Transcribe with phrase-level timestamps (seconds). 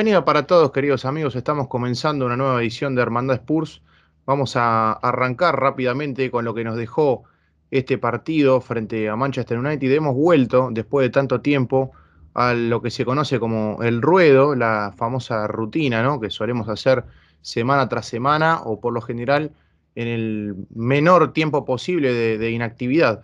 [0.00, 1.36] Bienvenida para todos, queridos amigos.
[1.36, 3.82] Estamos comenzando una nueva edición de Hermandad Spurs.
[4.24, 7.24] Vamos a arrancar rápidamente con lo que nos dejó
[7.70, 9.92] este partido frente a Manchester United.
[9.92, 11.92] Hemos vuelto, después de tanto tiempo,
[12.32, 16.18] a lo que se conoce como el ruedo, la famosa rutina, ¿no?
[16.18, 17.04] Que solemos hacer
[17.42, 19.52] semana tras semana o por lo general
[19.96, 23.22] en el menor tiempo posible de, inactividad.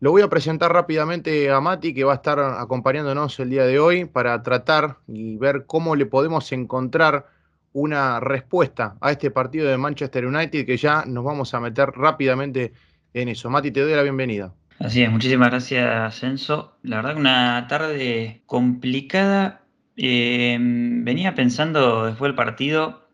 [0.00, 3.80] Lo voy a presentar rápidamente a Mati, que va a estar acompañándonos el día de
[3.80, 7.26] hoy para tratar y ver cómo le podemos encontrar
[7.72, 12.72] una respuesta a este partido de Manchester United, que ya nos vamos a meter rápidamente
[13.12, 13.50] en eso.
[13.50, 14.54] Mati, te doy la bienvenida.
[14.78, 16.78] Así es, muchísimas gracias, Censo.
[16.82, 19.62] La verdad que una tarde complicada.
[19.96, 23.08] Eh, venía pensando después del partido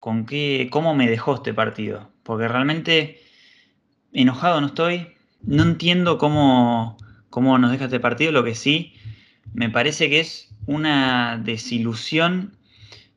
[0.00, 2.10] con qué, cómo me dejó este partido.
[2.24, 3.20] Porque realmente
[4.12, 5.17] enojado no estoy.
[5.42, 6.96] No entiendo cómo,
[7.30, 8.32] cómo nos deja este partido.
[8.32, 8.94] Lo que sí
[9.54, 12.56] me parece que es una desilusión,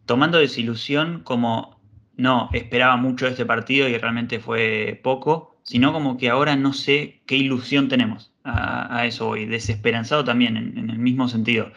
[0.06, 1.82] tomando desilusión como
[2.22, 7.22] no, esperaba mucho este partido y realmente fue poco, sino como que ahora no sé
[7.26, 11.72] qué ilusión tenemos a, eso hoy, desesperanzado también en, el mismo sentido.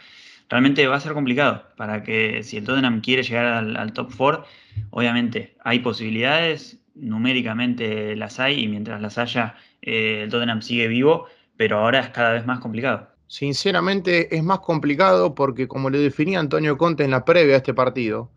[0.49, 4.45] Realmente va a ser complicado para que si el Tottenham quiere llegar al, top 4,
[4.91, 11.27] obviamente hay posibilidades, numéricamente las hay y mientras las haya eh, el Tottenham sigue vivo,
[11.55, 13.07] pero ahora es cada vez más complicado.
[13.27, 17.73] Sinceramente es más complicado porque como le definía Antonio Conte en la previa a este
[17.73, 18.31] partido,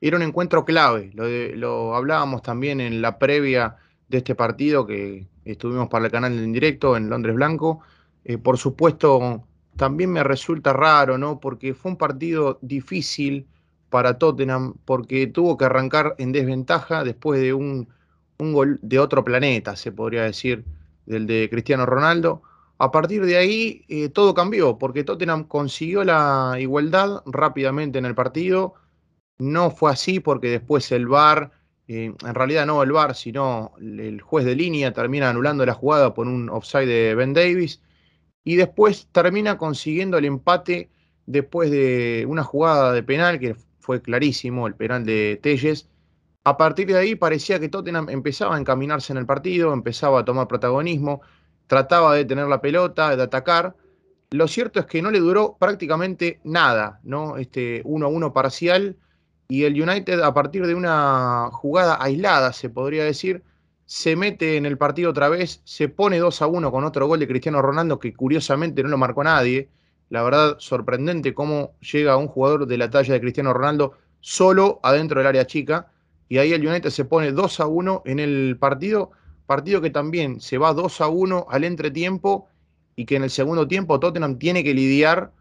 [0.00, 1.10] era un encuentro clave.
[1.14, 3.76] Lo, hablábamos también en la previa
[4.08, 7.80] de este partido que estuvimos para el canal en directo en Londres Blanco.
[8.24, 9.46] Eh, por supuesto,
[9.76, 11.40] también me resulta raro, ¿no?
[11.40, 13.46] Porque fue un partido difícil
[13.94, 17.88] para Tottenham, porque tuvo que arrancar en desventaja después de un,
[18.38, 20.64] gol de otro planeta, se podría decir,
[21.06, 22.42] del de Cristiano Ronaldo.
[22.78, 28.14] A partir de ahí eh, todo cambió, porque Tottenham consiguió la igualdad rápidamente en el
[28.14, 28.74] partido,
[29.38, 31.52] no fue así porque después el VAR,
[31.88, 36.14] eh, en realidad no el VAR, sino el juez de línea termina anulando la jugada
[36.14, 37.80] por un offside de Ben Davis
[38.44, 40.90] y después termina consiguiendo el empate
[41.26, 45.88] después de una jugada de penal que fue clarísimo, el penal de Telles.
[46.44, 50.24] A partir de ahí parecía que Tottenham empezaba a encaminarse en el partido, empezaba a
[50.26, 51.22] tomar protagonismo,
[51.66, 53.74] trataba de tener la pelota, de atacar.
[54.30, 57.38] Lo cierto es que no le duró prácticamente nada, ¿no?
[57.38, 58.98] Este 1-1 parcial
[59.48, 63.42] y el United a partir de una jugada aislada, se podría decir,
[63.86, 67.20] se mete en el partido otra vez, se pone 2 a 1 con otro gol
[67.20, 69.70] de Cristiano Ronaldo que curiosamente no lo marcó nadie.
[70.10, 75.20] La verdad, sorprendente cómo llega un jugador de la talla de Cristiano Ronaldo solo adentro
[75.20, 75.90] del área chica.
[76.28, 79.10] Y ahí el United se pone 2 a 1 en el partido,
[79.46, 82.48] partido que también se va 2 a 1 al entretiempo
[82.96, 85.32] y que en el segundo tiempo Tottenham tiene que lidiar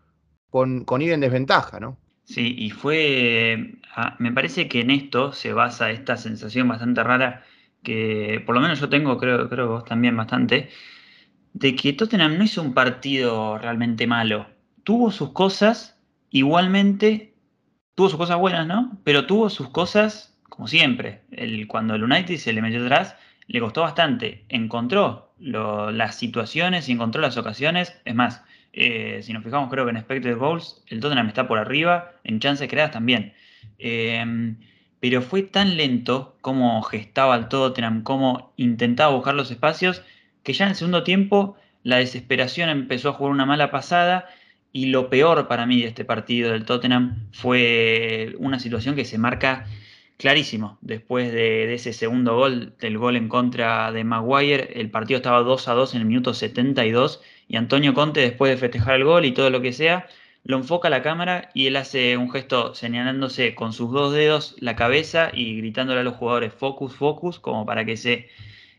[0.49, 1.97] con, con ir en desventaja, ¿no?
[2.25, 7.43] Sí, y fue, ah, me parece que en esto se basa esta sensación bastante rara
[7.83, 10.69] que por lo menos yo tengo, creo, creo vos también bastante,
[11.53, 14.47] de que Tottenham no hizo un partido realmente malo.
[14.83, 15.99] Tuvo sus cosas,
[16.29, 17.35] igualmente,
[17.95, 18.99] tuvo sus cosas buenas, ¿no?
[19.03, 21.21] Pero tuvo sus cosas, como siempre.
[21.67, 23.15] Cuando el United se le metió atrás,
[23.47, 24.45] le costó bastante.
[24.49, 27.99] Encontró las situaciones y encontró las ocasiones.
[28.05, 31.57] Es más, eh, si nos fijamos, creo que en expected goals el Tottenham está por
[31.57, 33.33] arriba, en chances creadas también.
[33.79, 34.57] Em,
[34.99, 40.03] pero fue tan lento como gestaba el Tottenham, como intentaba buscar los espacios,
[40.43, 44.27] que ya en el segundo tiempo la desesperación empezó a jugar una mala pasada
[44.71, 49.17] y lo peor para mí de este partido del Tottenham fue una situación que se
[49.17, 49.65] marca
[50.17, 50.77] clarísimo.
[50.81, 55.67] Después de, ese segundo gol, del gol en contra de Maguire, el partido estaba 2
[55.67, 59.33] a 2 en el minuto 72 y Antonio Conte, después de festejar el gol y
[59.33, 60.07] todo lo que sea,
[60.43, 64.55] lo enfoca a la cámara y él hace un gesto señalándose con sus dos dedos
[64.59, 68.29] la cabeza y gritándole a los jugadores focus, focus, como para que se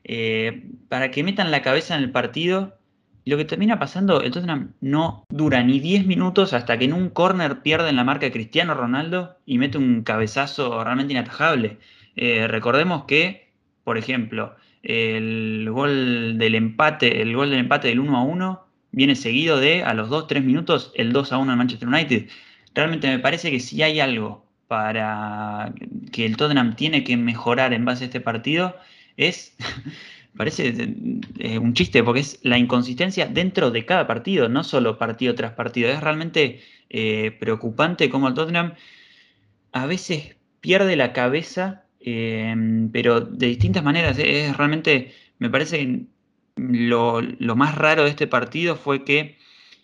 [0.04, 2.76] eh, para que metan la cabeza en el partido.
[3.26, 7.09] Lo que termina pasando, el Tottenham no dura ni 10 minutos hasta que en un
[7.09, 11.79] corner pierden la marca Cristiano Ronaldo y mete un cabezazo realmente inatajable.
[12.17, 13.50] Eh, recordemos que,
[13.82, 19.17] por ejemplo, el gol del empate, el gol del empate del 1 a 1 viene
[19.17, 22.29] seguido de a los 2-3 minutos el 2 a 1 en Manchester United.
[22.75, 25.73] Realmente me parece que si hay algo para
[26.12, 28.76] que el Tottenham tiene que mejorar en base a este partido
[29.17, 29.56] es
[30.36, 30.75] parece
[31.38, 35.52] eh, un chiste porque es la inconsistencia dentro de cada partido, no solo partido tras
[35.52, 35.90] partido.
[35.90, 36.60] Es realmente
[36.90, 38.75] eh, preocupante cómo el Tottenham
[39.72, 44.19] a veces pierde la cabeza Em, pero de distintas maneras.
[44.19, 46.06] Es realmente, me parece que
[46.56, 47.22] lo,
[47.56, 49.38] más raro de este partido fue que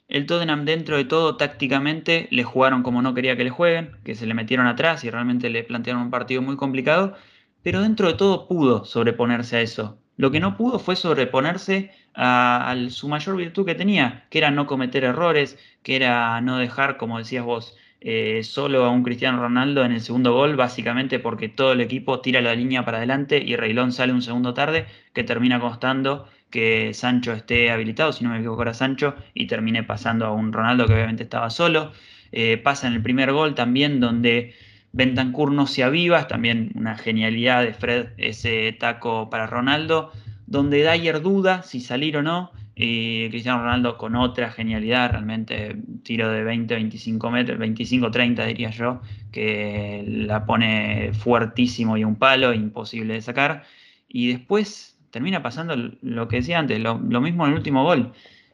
[0.09, 4.15] el Tottenham dentro de todo tácticamente le jugaron como no quería que le jueguen, que
[4.15, 7.15] se le metieron atrás y realmente le plantearon un partido muy complicado,
[7.63, 9.99] pero dentro de todo pudo sobreponerse a eso.
[10.21, 14.67] Lo que no pudo fue sobreponerse a, su mayor virtud que tenía, que era no
[14.67, 19.83] cometer errores, que era no dejar, como decías vos, eh, solo a un Cristiano Ronaldo
[19.83, 23.57] en el segundo gol, básicamente porque todo el equipo tira la línea para adelante y
[23.57, 24.85] Reilón sale un segundo tarde,
[25.15, 29.85] que termina costando que Sancho esté habilitado, si no me equivoco era Sancho, y termine
[29.85, 31.93] pasando a un Ronaldo que obviamente estaba solo.
[32.31, 34.55] Eh, pasa en el primer gol también, donde
[34.93, 40.11] Bentancur no se aviva, también una genialidad de Fred ese taco para Ronaldo,
[40.47, 42.51] donde Dyer duda si salir o no,
[42.83, 48.71] y Cristiano Ronaldo con otra genialidad, realmente tiro de 20, 25 metros, 25, 30 diría
[48.71, 53.65] yo, que la pone fuertísimo y un palo, imposible de sacar.
[54.09, 58.13] Y después termina pasando lo que decía antes, lo, mismo en el último gol.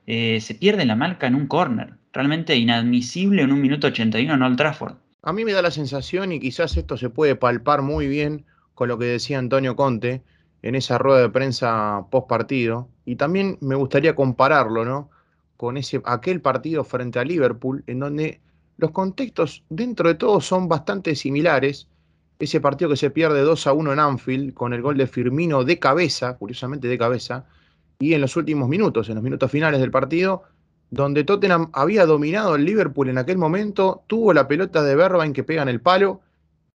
[0.08, 4.42] Eh, se pierde la marca en un corner, realmente inadmisible en un minuto 81 en
[4.42, 4.96] Old Trafford.
[5.26, 8.86] A mí me da la sensación, y quizás esto se puede palpar muy bien con
[8.86, 10.22] lo que decía Antonio Conte
[10.62, 15.10] en esa rueda de prensa post partido, y también me gustaría compararlo, ¿no?
[15.56, 18.40] Con ese, aquel partido frente a Liverpool, en donde
[18.76, 21.88] los contextos dentro de todo son bastante similares.
[22.38, 25.64] Ese partido que se pierde 2 a 1 en Anfield, con el gol de Firmino
[25.64, 27.46] de cabeza, curiosamente de cabeza,
[27.98, 30.44] y en los últimos minutos, en los minutos finales del partido,
[30.90, 35.44] donde Tottenham había dominado el Liverpool en aquel momento, tuvo la pelota de Berbain que
[35.44, 36.20] pega en el palo,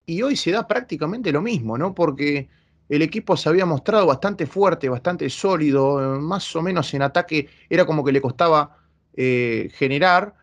[0.06, 1.94] y hoy se da prácticamente lo mismo, ¿no?
[1.94, 2.50] Porque
[2.90, 7.86] el equipo se había mostrado bastante fuerte, bastante sólido, más o menos en ataque era
[7.86, 8.78] como que le costaba
[9.14, 10.36] eh, generar,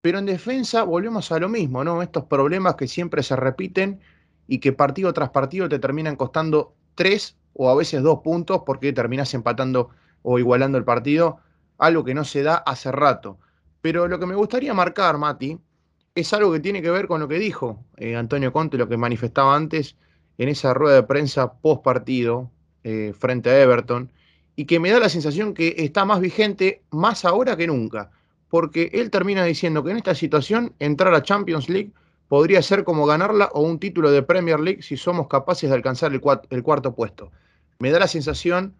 [0.00, 2.02] pero en defensa volvemos a lo mismo, ¿no?
[2.02, 4.00] Estos problemas que siempre se repiten
[4.46, 8.92] y que partido tras partido te terminan costando tres o a veces dos puntos porque
[8.92, 9.90] terminas empatando
[10.22, 11.40] o igualando el partido
[11.78, 13.38] algo que no se da hace rato.
[13.80, 15.58] Pero lo que me gustaría marcar, Mati,
[16.14, 18.96] es algo que tiene que ver con lo que dijo eh, Antonio Conte, lo que
[18.96, 19.96] manifestaba antes
[20.38, 22.50] en esa rueda de prensa post partido
[22.84, 24.10] eh, frente a Everton,
[24.56, 28.10] y que me da la sensación que está más vigente más ahora que nunca,
[28.48, 31.92] porque él termina diciendo que en esta situación entrar a Champions League
[32.28, 36.12] podría ser como ganarla o un título de Premier League si somos capaces de alcanzar
[36.12, 37.30] el, el cuarto puesto.
[37.78, 38.74] Me da la sensación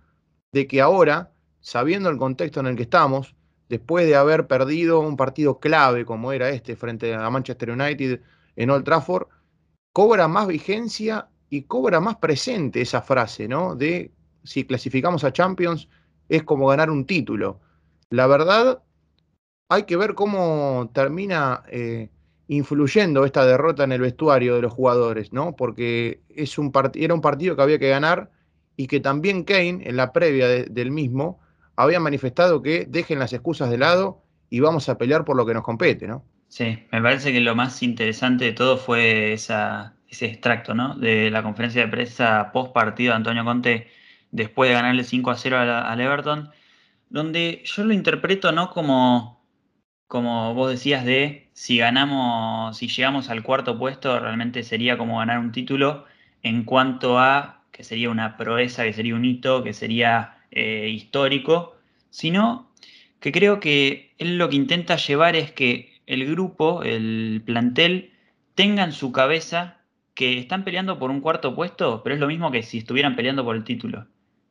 [0.53, 1.31] de que ahora
[1.67, 3.35] sabiendo el contexto en el que estamos,
[3.69, 8.21] después de haber perdido un partido clave como era este frente a Manchester United
[8.55, 9.27] en Old Trafford,
[9.93, 13.75] cobra más vigencia y cobra más presente esa frase, ¿no?
[13.75, 14.13] De
[14.45, 15.89] si clasificamos a Champions
[16.29, 17.59] es como ganar un título.
[18.11, 18.85] La verdad,
[19.69, 22.11] hay que ver cómo termina eh,
[22.47, 25.57] influyendo esta derrota en el vestuario de los jugadores, ¿no?
[25.57, 28.31] Porque es un era un partido que había que ganar
[28.77, 31.41] y que también Kane, en la previa del mismo,
[31.77, 35.55] había manifestado que dejen las excusas de lado y vamos a pelear por lo que
[35.55, 36.25] nos compete, ¿no?
[36.49, 40.95] Sí, me parece que lo más interesante de todo fue esa, ese extracto, ¿no?
[40.97, 43.89] De la conferencia de prensa post partido de Antonio Conte
[44.31, 46.51] después de ganarle 5 a 0 al Everton,
[47.11, 49.45] donde yo lo interpreto no como,
[50.07, 55.39] como vos decías de si ganamos, si llegamos al cuarto puesto, realmente sería como ganar
[55.39, 56.05] un título
[56.43, 61.77] en cuanto a que sería una proeza, que sería un hito, que sería eh, histórico,
[62.09, 62.71] sino
[63.21, 68.13] que creo que él lo que intenta llevar es que el grupo, el plantel,
[68.55, 69.83] tenga en su cabeza
[70.15, 73.45] que están peleando por un cuarto puesto, pero es lo mismo que si estuvieran peleando
[73.45, 74.07] por el título.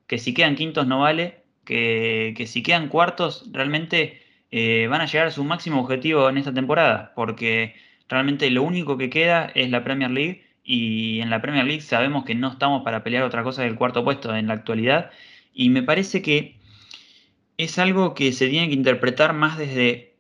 [0.06, 4.22] Que si quedan quintos no vale, que, si quedan cuartos realmente
[4.52, 7.74] eh, van a llegar a su máximo objetivo en esta temporada, porque
[8.08, 12.26] realmente lo único que queda es la Premier League y en la Premier League sabemos
[12.26, 15.10] que no estamos para pelear otra cosa que el cuarto puesto en la actualidad
[15.56, 16.58] y me parece que
[17.58, 20.14] es algo que se tiene que interpretar más desde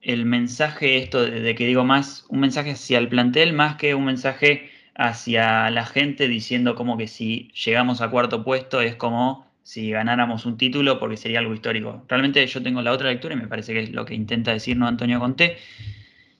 [0.00, 4.06] el mensaje, esto de, que digo más, un mensaje hacia el plantel más que un
[4.06, 9.90] mensaje hacia la gente diciendo como que si llegamos a cuarto puesto es como si
[9.90, 12.02] ganáramos un título porque sería algo histórico.
[12.08, 14.88] Realmente yo tengo la otra lectura y me parece que es lo que intenta decirnos
[14.88, 15.58] Antonio Conté.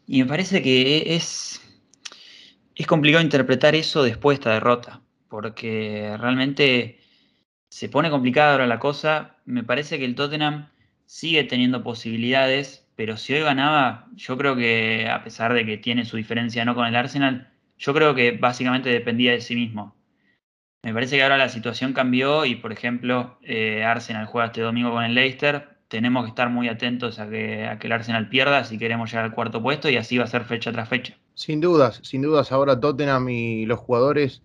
[0.06, 1.60] Y me parece que es,
[2.74, 6.97] es complicado interpretar eso después de esta derrota, porque realmente
[7.68, 9.36] se pone complicada ahora la cosa.
[9.44, 10.68] Me parece que el Tottenham
[11.06, 16.04] sigue teniendo posibilidades, pero si hoy ganaba, yo creo que a pesar de que tiene
[16.04, 19.94] su diferencia no con el Arsenal, yo creo que básicamente dependía de sí mismo.
[20.82, 24.92] Me parece que ahora la situación cambió y, por ejemplo, eh, Arsenal juega este domingo
[24.92, 25.68] con el Leicester.
[25.88, 29.24] Tenemos que estar muy atentos a que, a que el Arsenal pierda si queremos llegar
[29.24, 31.16] al cuarto puesto y así va a ser fecha tras fecha.
[31.34, 34.42] Sin dudas, sin dudas, ahora Tottenham y los jugadores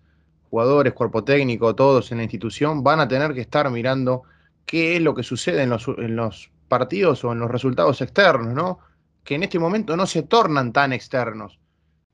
[0.54, 4.22] jugadores, cuerpo técnico, todos en la institución, van a tener que estar mirando
[4.64, 8.78] qué es lo que sucede en los, partidos o en los resultados externos, ¿no?
[9.24, 11.58] que en este momento no se tornan tan externos.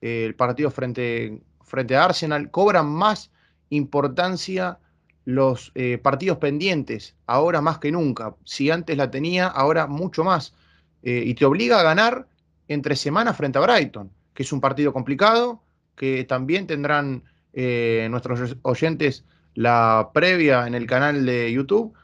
[0.00, 3.30] Eh, el partido frente, frente a Arsenal cobran más
[3.68, 4.78] importancia
[5.26, 8.34] los eh, partidos pendientes, ahora más que nunca.
[8.44, 10.54] Si antes la tenía, ahora mucho más.
[11.02, 12.26] Eh, y te obliga a ganar
[12.68, 15.62] entre semanas frente a Brighton, que es un partido complicado,
[15.94, 21.94] que también tendrán nuestros oyentes la previa en el canal de YouTube,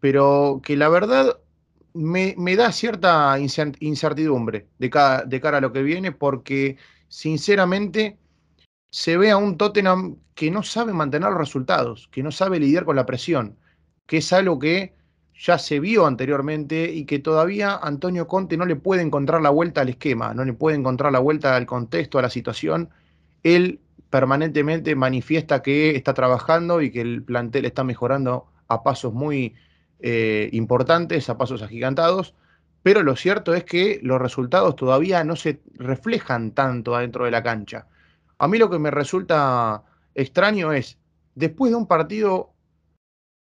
[0.00, 1.38] pero que la verdad
[1.94, 4.90] me, da cierta incertidumbre de,
[5.26, 6.76] de cara a lo que viene, porque
[7.08, 8.18] sinceramente
[8.90, 12.84] se ve a un Tottenham que no sabe mantener los resultados, que no sabe lidiar
[12.84, 13.56] con la presión,
[14.06, 14.94] que es algo que
[15.34, 19.82] ya se vio anteriormente y que todavía Antonio Conte no le puede encontrar la vuelta
[19.82, 22.90] al esquema, no le puede encontrar la vuelta al contexto, a la situación.
[23.44, 29.54] Él permanentemente manifiesta que está trabajando y que el plantel está mejorando a pasos muy
[30.00, 32.34] eh, importantes, a pasos agigantados,
[32.82, 37.42] pero lo cierto es que los resultados todavía no se reflejan tanto adentro de la
[37.42, 37.86] cancha.
[38.38, 39.82] A mí lo que me resulta
[40.14, 40.98] extraño es,
[41.34, 42.52] después de un partido,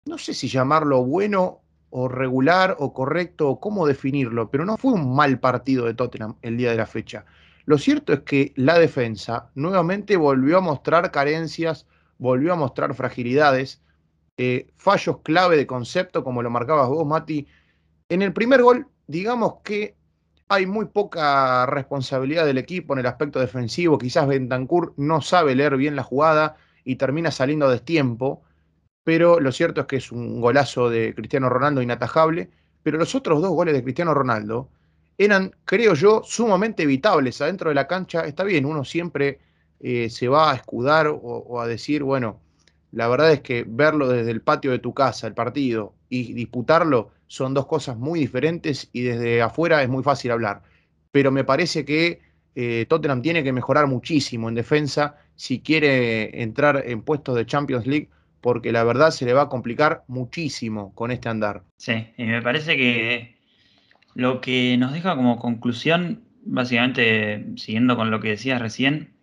[0.05, 1.61] no sé si llamarlo bueno
[1.91, 6.35] o regular o correcto o cómo definirlo, pero no fue un mal partido de Tottenham
[6.41, 7.25] el día de la fecha.
[7.69, 11.85] Lo cierto es que la defensa nuevamente volvió a mostrar carencias,
[12.17, 13.83] volvió a mostrar fragilidades,
[14.37, 17.45] eh, fallos clave de concepto, como lo marcabas vos, Mati.
[18.09, 19.95] En el primer gol, digamos que
[20.47, 23.99] hay muy poca responsabilidad del equipo en el aspecto defensivo.
[23.99, 28.41] Quizás Bentancur no sabe leer bien la jugada y termina saliendo a destiempo,
[29.03, 32.49] pero lo cierto es que es un golazo de Cristiano Ronaldo inatajable.
[32.81, 34.71] Pero los otros dos goles de Cristiano Ronaldo
[35.19, 38.21] eran, creo yo, sumamente evitables adentro de la cancha.
[38.21, 39.39] Está bien, uno siempre
[39.81, 42.39] eh, se va a escudar o, a decir, bueno,
[42.93, 47.11] la verdad es que verlo desde el patio de tu casa, el partido, y disputarlo
[47.27, 50.63] son dos cosas muy diferentes y desde afuera es muy fácil hablar.
[51.11, 52.21] Pero me parece que
[52.55, 57.85] eh, Tottenham tiene que mejorar muchísimo en defensa si quiere entrar en puestos de Champions
[57.85, 58.09] League,
[58.39, 61.63] porque la verdad se le va a complicar muchísimo con este andar.
[61.75, 63.38] Sí, y me parece que
[64.19, 69.13] lo que nos deja como conclusión, básicamente siguiendo con lo que decías recién,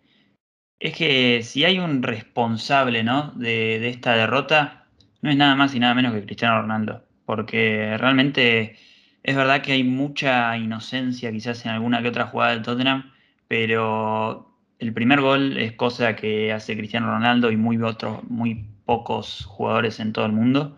[0.79, 3.31] es que si hay un responsable ¿no?
[3.35, 4.87] de, esta derrota,
[5.21, 8.75] no es nada más y nada menos que Cristiano Ronaldo, porque realmente
[9.23, 13.11] es verdad que hay mucha inocencia quizás en alguna que otra jugada del Tottenham,
[13.47, 19.45] pero el primer gol es cosa que hace Cristiano Ronaldo y muy, otros, muy pocos
[19.45, 20.75] jugadores en todo el mundo.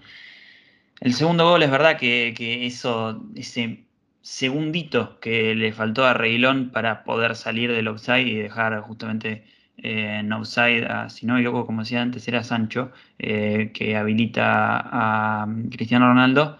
[0.99, 3.85] El segundo gol es verdad que, que eso, ese
[4.21, 9.45] segundito que le faltó a Reilón para poder salir del offside y dejar justamente
[9.77, 14.79] eh, en offside, a, si no me como decía antes, era Sancho, eh, que habilita
[14.79, 16.59] a mm, Cristiano Ronaldo.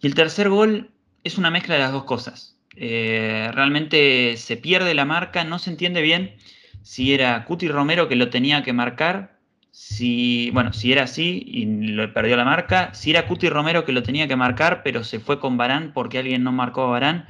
[0.00, 0.90] Y el tercer gol
[1.22, 2.58] es una mezcla de las dos cosas.
[2.76, 6.36] Eh, realmente se pierde la marca, no se entiende bien
[6.82, 9.33] si era Cuti Romero que lo tenía que marcar
[9.74, 13.90] si, bueno, si era así y lo perdió la marca, si era Cuti Romero que
[13.90, 17.26] lo tenía que marcar, pero se fue con Barán porque alguien no marcó a Barán.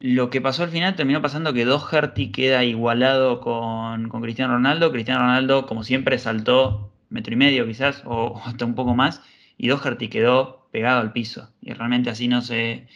[0.00, 4.90] Lo que pasó al final terminó pasando que Doherty queda igualado con, Cristiano Ronaldo.
[4.90, 9.22] Cristiano Ronaldo, como siempre, saltó metro y medio quizás, o, hasta un poco más,
[9.56, 11.52] y Doherty quedó pegado al piso.
[11.62, 12.88] Y realmente así no se,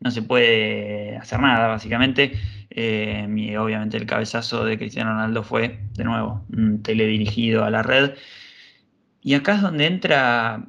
[0.00, 2.32] no se puede hacer nada, básicamente.
[2.82, 6.46] Eh, y obviamente el cabezazo de Cristiano Ronaldo fue, de nuevo,
[6.82, 8.14] teledirigido a la red.
[9.20, 10.64] Y acá es donde entra,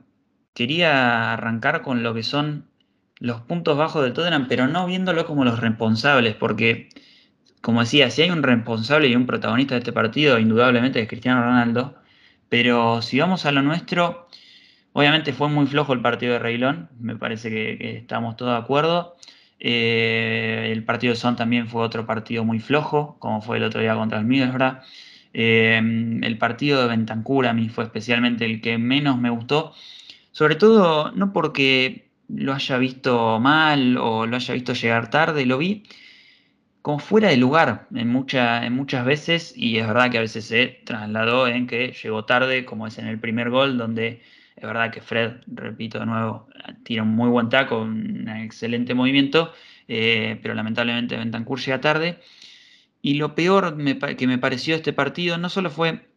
[0.53, 2.67] quería arrancar con lo que son
[3.19, 6.89] los puntos bajos del Tottenham, pero no viéndolo como los responsables, porque,
[7.61, 11.41] como decía, si hay un responsable y un protagonista de este partido, indudablemente es Cristiano
[11.43, 11.95] Ronaldo,
[12.49, 14.27] pero si vamos a lo nuestro,
[14.91, 19.15] obviamente fue muy flojo el partido de Reilón, me parece que estamos todos de acuerdo.
[19.63, 23.79] Eh, el partido de Son también fue otro partido muy flojo, como fue el otro
[23.79, 24.79] día contra el Middlesbrough.
[25.33, 25.77] Eh,
[26.23, 29.73] el partido de Bentancur a mí fue especialmente el que menos me gustó,
[30.31, 35.57] sobre todo no porque lo haya visto mal o lo haya visto llegar tarde, lo
[35.59, 35.83] vi
[36.81, 40.81] como fuera de lugar en, en muchas veces y es verdad que a veces se
[40.85, 44.21] trasladó en que llegó tarde, como es en el primer gol, donde
[44.61, 46.47] es verdad que Fred, repito de nuevo,
[46.83, 49.51] tira un muy buen taco, un excelente movimiento,
[49.87, 52.19] eh, pero lamentablemente Bentancur llega tarde.
[53.01, 53.75] Y lo peor
[54.15, 56.07] que me pareció este partido no solo fue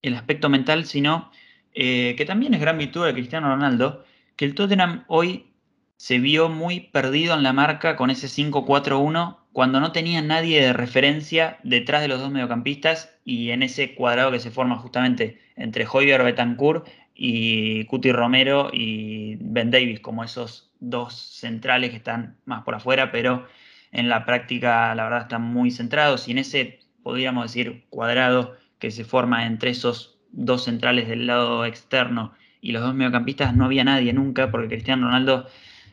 [0.00, 1.30] el aspecto mental, sino
[1.74, 4.06] eh, que también es gran virtud de Cristiano Ronaldo,
[4.36, 5.52] que el Tottenham hoy
[5.98, 10.72] se vio muy perdido en la marca con ese 5-4-1 cuando no tenía nadie de
[10.72, 15.86] referencia detrás de los dos mediocampistas y en ese cuadrado que se forma justamente entre
[15.90, 22.62] Hoyer Betancourt y Cuti Romero y Ben Davis como esos dos centrales que están más
[22.62, 23.46] por afuera, pero
[23.92, 26.28] en la práctica la verdad están muy centrados.
[26.28, 31.64] Y en ese, podríamos decir, cuadrado que se forma entre esos dos centrales del lado
[31.64, 35.46] externo y los dos mediocampistas no había nadie nunca porque Cristiano Ronaldo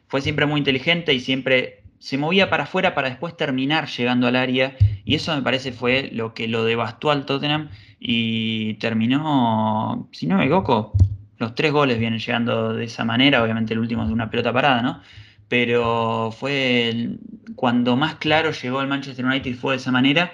[0.07, 4.35] fue siempre muy inteligente y siempre se movía para afuera para después terminar llegando al
[4.35, 10.27] área y eso me parece fue lo que lo devastó al Tottenham y terminó, si
[10.27, 10.91] no me equivoco,
[11.37, 14.51] los tres goles vienen llegando de esa manera, obviamente el último es de una pelota
[14.51, 15.01] parada, ¿no?
[15.47, 17.11] Pero fue
[17.55, 20.33] cuando más claro llegó el Manchester United fue de esa manera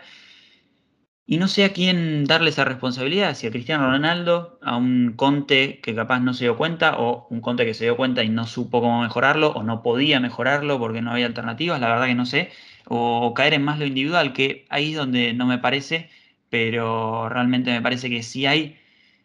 [1.30, 5.80] y no sé a quién darle esa responsabilidad, si a Cristiano Ronaldo, a un Conte
[5.80, 8.48] que capaz no se dio cuenta, o un Conte que se dio cuenta y no
[8.48, 12.26] supo cómo mejorarlo, o no podía mejorarlo porque no había alternativas, la verdad que no
[12.26, 12.50] sé,
[12.86, 16.10] o caer en más lo individual, que ahí es donde no me parece,
[16.50, 18.80] pero realmente me parece que si hay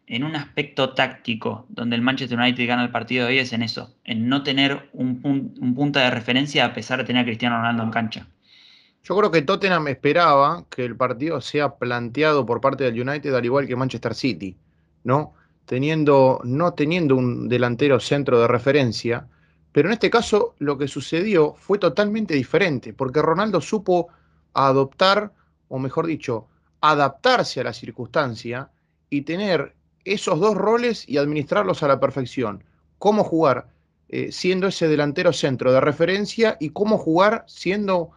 [0.07, 3.63] en un aspecto táctico donde el Manchester United gana el partido de hoy es en
[3.63, 7.57] eso, en no tener un, un punta de referencia a pesar de tener a Cristiano
[7.57, 8.27] Ronaldo en cancha.
[9.05, 13.45] Yo creo que Tottenham esperaba que el partido sea planteado por parte del United al
[13.45, 14.57] igual que Manchester City,
[15.05, 15.35] ¿no?
[15.67, 19.29] Teniendo, no teniendo un delantero centro de referencia,
[19.73, 24.09] pero en este caso lo que sucedió fue totalmente diferente, porque Ronaldo supo
[24.55, 25.33] adoptar,
[25.69, 26.47] o mejor dicho,
[26.81, 28.71] adaptarse a la circunstancia
[29.11, 29.75] y tener
[30.07, 32.65] esos dos roles y administrarlos a la perfección.
[32.99, 33.69] Cómo jugar
[34.09, 38.13] eh, siendo ese delantero centro de referencia y cómo jugar siendo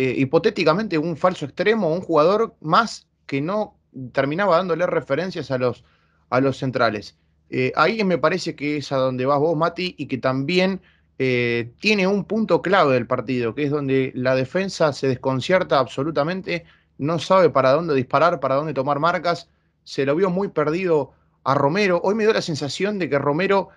[0.00, 3.76] eh, hipotéticamente un falso extremo, un jugador más que no
[4.12, 5.82] terminaba dándole referencias a los,
[6.30, 7.18] a los centrales.
[7.50, 10.80] Eh, ahí me parece que es a donde vas vos, Mati, y que también
[11.18, 16.64] eh, tiene un punto clave del partido, que es donde la defensa se desconcierta absolutamente,
[16.98, 19.48] no sabe para dónde disparar, para dónde tomar marcas,
[19.82, 21.10] se lo vio muy perdido
[21.42, 22.00] a Romero.
[22.04, 23.70] Hoy me dio la sensación de que Romero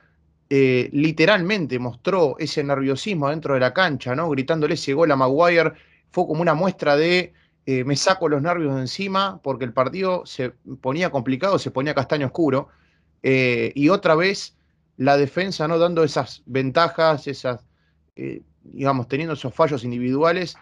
[0.50, 4.30] literalmente mostró ese nerviosismo dentro de la cancha, ¿no?
[4.30, 5.72] Gritándole ese gol a Maguire
[6.12, 7.34] fue como una muestra de
[7.66, 10.50] eh, me saco los nervios de encima porque el partido se
[10.82, 12.70] ponía complicado, se ponía castaño oscuro.
[13.24, 14.58] Eh, y otra vez
[14.98, 17.66] la defensa no dando esas ventajas, esas,
[18.16, 20.56] eh, digamos, teniendo esos fallos individuales.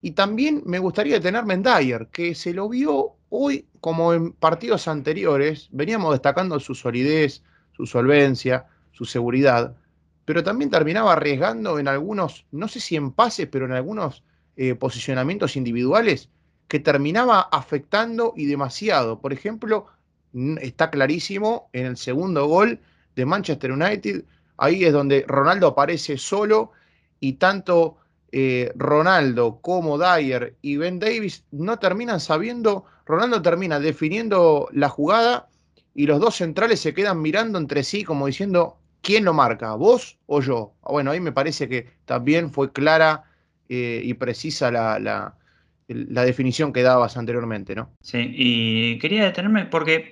[0.00, 4.88] Y también me gustaría detenerme en Dyer, que se lo vio hoy como en partidos
[4.88, 9.76] anteriores, veníamos destacando su solidez, su solvencia, su seguridad,
[10.24, 14.24] pero también terminaba arriesgando en algunos, no sé si en pases, pero en algunos
[14.62, 16.28] eh, posicionamientos individuales
[16.68, 19.18] que terminaba afectando y demasiado.
[19.18, 19.86] Por ejemplo,
[20.60, 22.78] está clarísimo en el segundo gol
[23.16, 24.22] de Manchester United,
[24.58, 26.72] ahí es donde Ronaldo aparece solo
[27.20, 27.96] y tanto
[28.32, 35.48] eh, Ronaldo como Dyer y Ben Davis no terminan sabiendo, Ronaldo termina definiendo la jugada
[35.94, 39.72] y los dos centrales se quedan mirando entre sí como diciendo, ¿quién lo marca?
[39.72, 40.74] ¿Vos o yo?
[40.82, 43.24] Bueno, ahí me parece que también fue clara
[43.72, 47.94] eh, y precisa la, la, definición que dabas anteriormente, ¿no?
[48.00, 50.10] Sí, y quería detenerme porque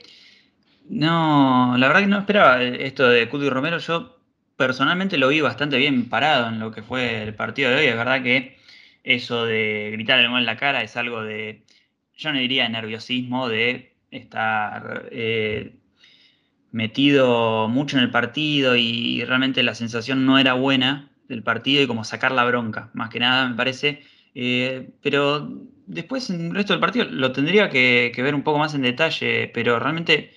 [0.88, 3.78] no, la verdad que no esperaba esto de Cuti Romero.
[3.78, 4.20] Yo
[4.56, 7.86] personalmente lo vi bastante bien parado en lo que fue el partido de hoy.
[7.86, 8.58] Es verdad que
[9.02, 11.64] eso de gritar el gol en la cara es algo de,
[12.16, 15.74] yo no diría nerviosismo, de estar eh,
[16.70, 21.86] metido mucho en el partido y realmente la sensación no era buena del partido y
[21.86, 24.02] como sacar la bronca, más que nada me parece.
[24.34, 25.48] Eh, pero
[25.86, 29.50] después en el resto del partido lo tendría que, ver un poco más en detalle,
[29.54, 30.32] pero realmente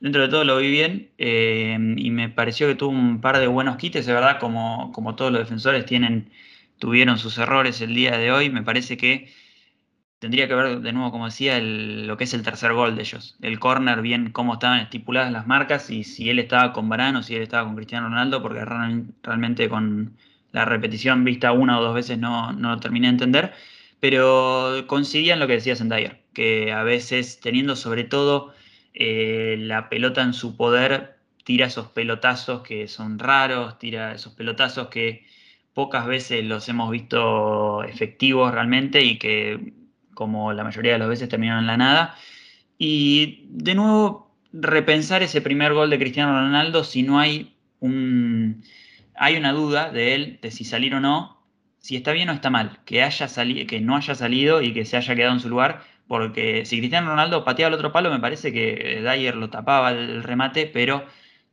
[0.00, 3.46] dentro de todo lo vi bien eh, y me pareció que tuvo un par de
[3.46, 6.30] buenos quites, de verdad, como, como todos los defensores tienen,
[6.78, 9.28] tuvieron sus errores el día de hoy, me parece que
[10.18, 13.36] tendría que ver de nuevo, como decía, lo que es el tercer gol de ellos.
[13.40, 17.36] El corner, bien cómo estaban estipuladas las marcas y si él estaba con Varano, si
[17.36, 20.16] él estaba con Cristiano Ronaldo, porque realmente con,
[20.56, 23.52] la repetición vista una o dos veces no, no terminé de entender,
[24.00, 28.54] pero coincidía en lo que decía Zendaya, que a veces teniendo sobre todo
[28.94, 34.88] eh, la pelota en su poder, tira esos pelotazos que son raros, tira esos pelotazos
[34.88, 35.26] que
[35.74, 39.74] pocas veces los hemos visto efectivos realmente y que
[40.14, 42.14] como la mayoría de las veces terminaron en la nada.
[42.78, 48.35] Y de nuevo, repensar ese primer gol de Cristiano Ronaldo si no hay un,
[49.18, 51.36] hay una duda de él, de si salir o no,
[51.78, 53.28] si está bien o está mal, que, haya
[53.66, 57.10] que no haya salido y que se haya quedado en su lugar, porque si Cristiano
[57.10, 61.04] Ronaldo pateaba el otro palo, me parece que Dyer lo tapaba el remate, pero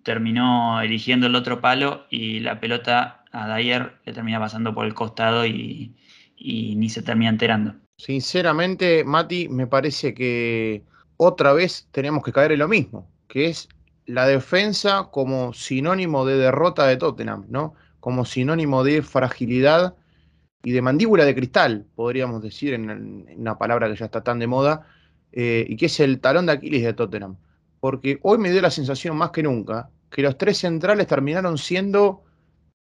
[0.04, 4.94] terminó eligiendo el otro palo y la pelota a Dyer le termina pasando por el
[4.94, 5.96] costado y,
[6.36, 7.76] y ni se termina enterando.
[7.98, 10.84] Sinceramente, Mati, me parece que
[11.18, 13.70] otra vez tenemos que caer en lo mismo, que es
[14.06, 17.74] la defensa como sinónimo de derrota de Tottenham, ¿no?
[18.00, 19.96] Como sinónimo de fragilidad
[20.64, 24.48] y de mandíbula de cristal, podríamos decir en, una palabra que ya está tan de
[24.48, 24.88] moda,
[25.32, 27.38] eh, y que es el talón de Aquiles de Tottenham.
[27.80, 32.24] Porque hoy me dio la sensación más que nunca que los tres centrales terminaron siendo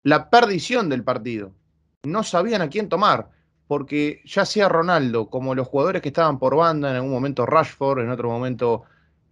[0.04, 1.52] la perdición del partido.
[2.04, 3.30] No sabían a quién tomar,
[3.66, 8.00] porque ya sea Ronaldo como los jugadores que estaban por banda, en algún momento Rashford,
[8.00, 8.84] en otro momento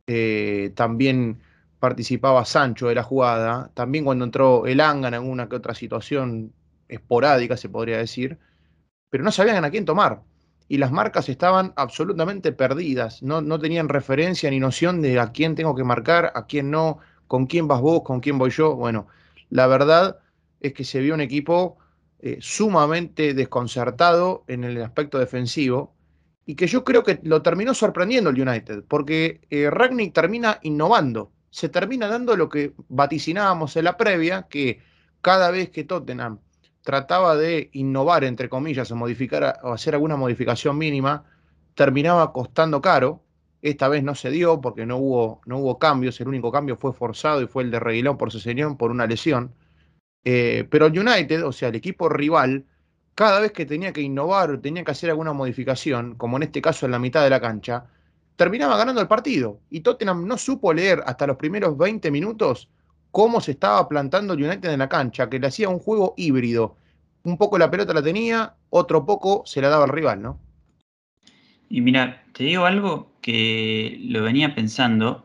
[0.08, 1.40] eh, también
[1.84, 6.54] participaba Sancho de la jugada, también cuando entró el Anga en alguna que otra situación
[6.88, 8.38] esporádica, se podría decir,
[9.10, 10.22] pero no sabían a quién tomar.
[10.66, 15.54] Y las marcas estaban absolutamente perdidas, no, no tenían referencia ni noción de a quién
[15.56, 18.74] tengo que marcar, a quién no, con quién vas vos, con quién voy yo.
[18.76, 19.06] Bueno,
[19.50, 20.20] la verdad
[20.60, 21.76] es que se vio un equipo
[22.20, 25.94] eh, sumamente desconcertado en el aspecto defensivo
[26.46, 29.70] y que yo creo que lo terminó sorprendiendo el United, porque eh,
[30.14, 34.82] termina innovando, se termina dando lo que vaticinábamos en la previa, que
[35.20, 36.40] cada vez que Tottenham
[36.82, 41.24] trataba de innovar, entre comillas, o modificar o hacer alguna modificación mínima,
[41.76, 43.22] terminaba costando caro.
[43.62, 46.92] Esta vez no se dio porque no hubo, no hubo cambios, el único cambio fue
[46.92, 49.54] forzado y fue el de Reguilón por señor por una lesión.
[50.24, 52.64] Eh, pero el United, o sea, el equipo rival,
[53.14, 56.60] cada vez que tenía que innovar o tenía que hacer alguna modificación, como en este
[56.60, 57.86] caso en la mitad de la cancha,
[58.36, 59.60] terminaba ganando el partido.
[59.70, 62.68] Y Tottenham no supo leer hasta los primeros 20 minutos
[63.10, 66.76] cómo se estaba plantando el United en la cancha, que le hacía un juego híbrido.
[67.22, 70.40] Un poco la pelota la tenía, otro poco se la daba al rival, ¿no?
[71.68, 75.24] Y mira, te digo algo que lo venía pensando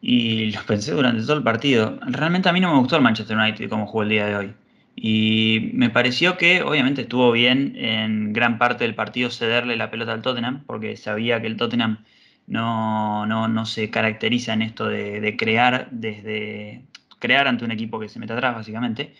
[0.00, 1.98] y lo pensé durante todo el partido.
[2.06, 4.54] Realmente a mí no me gustó el Manchester United como jugó el día de hoy.
[5.02, 10.12] Y me pareció que obviamente estuvo bien en gran parte del partido cederle la pelota
[10.12, 12.04] al Tottenham, porque sabía que el Tottenham
[12.46, 16.82] no, no, se caracteriza en esto de, crear desde
[17.18, 19.14] crear ante un equipo que se mete atrás, básicamente.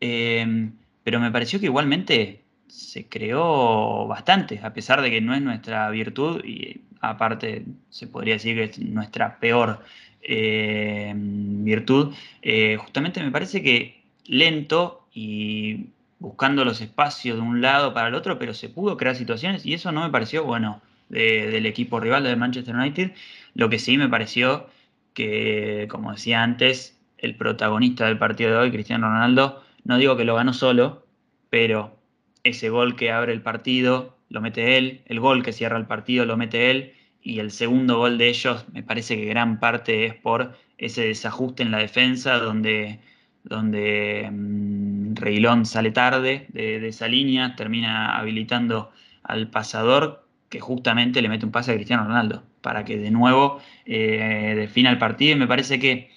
[0.00, 0.72] Em,
[1.04, 5.90] pero me pareció que igualmente se creó bastante, a pesar de que no es nuestra
[5.90, 9.84] virtud y aparte se podría decir que es nuestra peor
[10.22, 12.14] eh, virtud.
[12.40, 18.14] Eh, justamente me parece que lento y buscando los espacios de un lado para el
[18.14, 22.24] otro, pero se pudo crear situaciones y eso no me pareció bueno del equipo rival
[22.24, 23.12] del Manchester United.
[23.54, 24.68] Lo que sí me pareció
[25.14, 30.24] que, como decía antes, el protagonista del partido de hoy, Cristiano Ronaldo, no digo que
[30.24, 31.04] lo ganó solo,
[31.48, 31.96] pero
[32.44, 36.24] ese gol que abre el partido lo mete él, el gol que cierra el partido
[36.24, 40.14] lo mete él, y el segundo gol de ellos me parece que gran parte es
[40.14, 43.00] por ese desajuste en la defensa donde,
[43.44, 48.90] donde mm, Reilón sale tarde de, esa línea, termina habilitando
[49.22, 53.60] al pasador que justamente le mete un pase a Cristiano Ronaldo para que de nuevo
[53.86, 56.10] eh, defina el partido y me parece que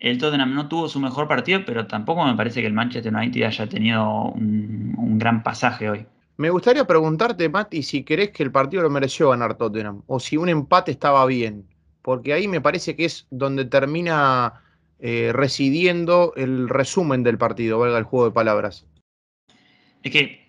[0.00, 3.42] el Tottenham no tuvo su mejor partido, pero tampoco me parece que el Manchester United
[3.42, 6.06] haya tenido un, gran pasaje hoy.
[6.36, 10.36] Me gustaría preguntarte, Mati, si crees que el partido lo mereció ganar Tottenham o si
[10.36, 11.66] un empate estaba bien,
[12.02, 14.62] porque ahí me parece que es donde termina
[14.98, 18.86] eh, residiendo el resumen del partido, valga el juego de palabras.
[20.02, 20.48] Es que,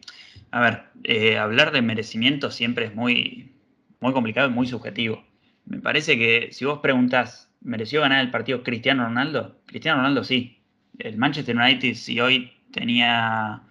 [0.51, 3.55] a ver, eh, hablar de merecimiento siempre es muy,
[3.99, 5.23] muy complicado y muy subjetivo.
[5.65, 9.59] Me parece que si vos preguntás ¿Mereció ganar el partido Cristiano Ronaldo?
[9.65, 10.62] Cristiano Ronaldo sí.
[10.97, 13.63] El Manchester United, si hoy tenía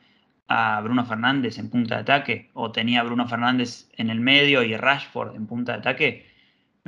[0.46, 4.62] a Bruno Fernández en punta de ataque o tenía a Bruno Fernández en el medio
[4.62, 6.27] y Rashford en punta de ataque,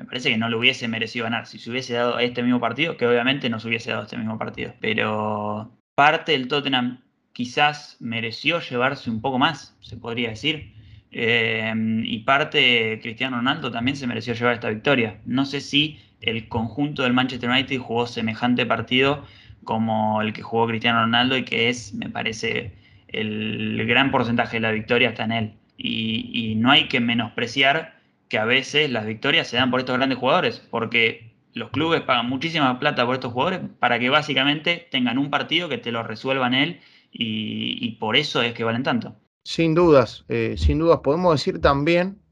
[0.00, 1.46] me parece que no lo hubiese merecido ganar.
[1.46, 4.38] Si se hubiese dado este mismo partido, que obviamente no se hubiese dado este mismo
[4.38, 7.02] partido, pero parte del Tottenham
[7.34, 10.72] quizás mereció llevarse un poco más, se podría decir.
[11.12, 15.20] Eh, y parte Cristiano Ronaldo también se mereció llevar esta victoria.
[15.26, 19.26] No sé si el conjunto del Manchester United jugó semejante partido
[19.64, 22.72] como el que jugó Cristiano Ronaldo y que es, me parece,
[23.08, 25.52] el gran porcentaje de la victoria está en él.
[25.76, 27.99] Y, no hay que menospreciar
[28.30, 32.28] que a veces las victorias se dan por estos grandes jugadores, porque los clubes pagan
[32.28, 36.54] muchísima plata por estos jugadores para que básicamente tengan un partido que te lo resuelvan
[36.54, 36.80] él
[37.12, 39.16] y, por eso es que valen tanto.
[39.44, 41.00] Sin dudas, eh, sin dudas.
[41.02, 42.22] Podemos decir también,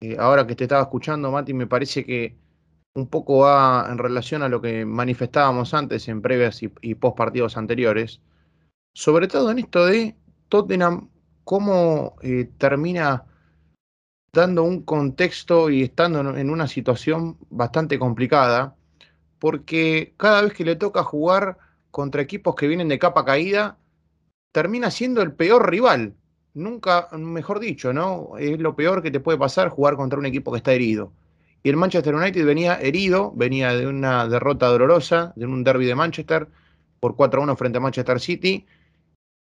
[0.00, 2.36] eh, ahora que te estaba escuchando, Mati, me parece que
[2.94, 7.56] un poco va en relación a lo que manifestábamos antes en previas y, post partidos
[7.56, 8.20] anteriores,
[8.94, 10.16] sobre todo en esto de
[10.48, 11.08] Tottenham,
[11.44, 13.26] cómo eh, termina
[14.32, 18.76] dando un contexto y estando en una situación bastante complicada,
[19.38, 21.58] porque cada vez que le toca jugar
[21.90, 23.78] contra equipos que vienen de capa caída,
[24.52, 26.14] termina siendo el peor rival.
[26.54, 28.36] Nunca, mejor dicho, ¿no?
[28.38, 31.12] Es lo peor que te puede pasar jugar contra un equipo que está herido.
[31.62, 35.94] Y el Manchester United venía herido, venía de una derrota dolorosa, de un derby de
[35.94, 36.48] Manchester
[37.00, 38.66] por 4-1 frente a Manchester City.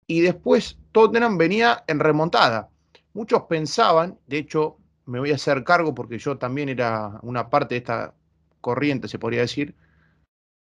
[0.06, 2.71] y después Tottenham venía en remontada.
[3.14, 7.74] Muchos pensaban, de hecho me voy a hacer cargo porque yo también era una parte
[7.74, 8.14] de esta
[8.60, 9.74] corriente, se podría decir,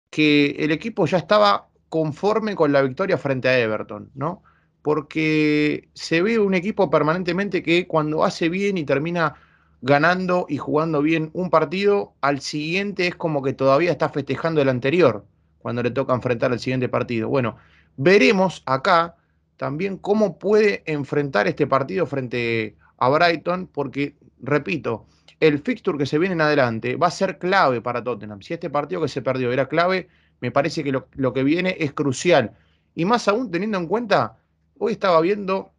[0.09, 4.43] que el equipo ya estaba conforme con la victoria frente a Everton, ¿no?
[4.81, 9.35] Porque se ve un equipo permanentemente que cuando hace bien y termina
[9.81, 14.69] ganando y jugando bien un partido, al siguiente es como que todavía está festejando el
[14.69, 15.25] anterior,
[15.59, 17.29] cuando le toca enfrentar el siguiente partido.
[17.29, 17.57] Bueno,
[17.97, 19.15] veremos acá
[19.57, 25.05] también cómo puede enfrentar este partido frente a Brighton, porque, repito,
[25.39, 28.41] el fixture que se viene en adelante va a ser clave para Tottenham.
[28.41, 30.07] Si este partido que se perdió era clave,
[30.41, 32.57] me parece que lo, que viene es crucial.
[32.93, 34.37] Y más aún teniendo en cuenta,
[34.77, 35.73] hoy estaba viendo,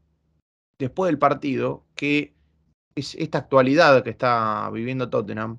[0.78, 2.34] después del partido, que
[2.94, 5.58] es esta actualidad que está viviendo Tottenham,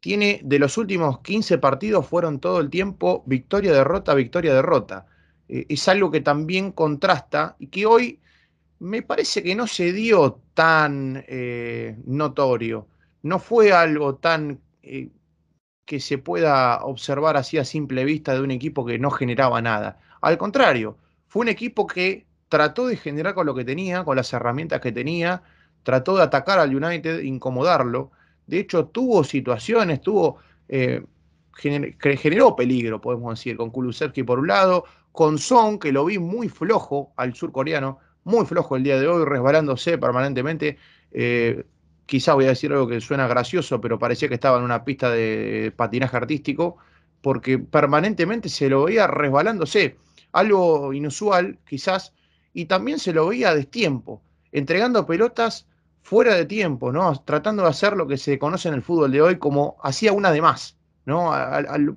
[0.00, 5.06] tiene de los últimos 15 partidos fueron todo el tiempo victoria, derrota, victoria, derrota.
[5.52, 8.18] Eh, es algo que también contrasta y que hoy
[8.78, 12.88] me parece que no se dio tan eh, notorio,
[13.22, 15.10] no fue algo tan eh,
[15.84, 20.00] que se pueda observar así a simple vista de un equipo que no generaba nada.
[20.22, 20.96] Al contrario,
[21.28, 24.90] fue un equipo que trató de generar con lo que tenía, con las herramientas que
[24.90, 25.42] tenía,
[25.82, 28.10] trató de atacar al United, incomodarlo.
[28.46, 30.38] De hecho, tuvo situaciones, tuvo,
[30.68, 36.48] generó peligro, podemos decir, con Kulusevski por un lado, con Son, que lo vi muy
[36.48, 40.78] flojo al surcoreano, muy flojo el día de hoy, resbalándose permanentemente.
[41.12, 41.64] Eh,
[42.06, 45.10] quizá voy a decir algo que suena gracioso, pero parecía que estaba en una pista
[45.10, 46.78] de patinaje artístico,
[47.20, 49.96] porque permanentemente se lo veía resbalándose.
[50.32, 52.14] Algo inusual, quizás,
[52.54, 55.66] y también se lo veía a destiempo, entregando pelotas
[56.02, 57.14] fuera de tiempo, ¿no?
[57.24, 60.32] Tratando de hacer lo que se conoce en el fútbol de hoy como hacía una
[60.32, 61.32] de más, ¿no?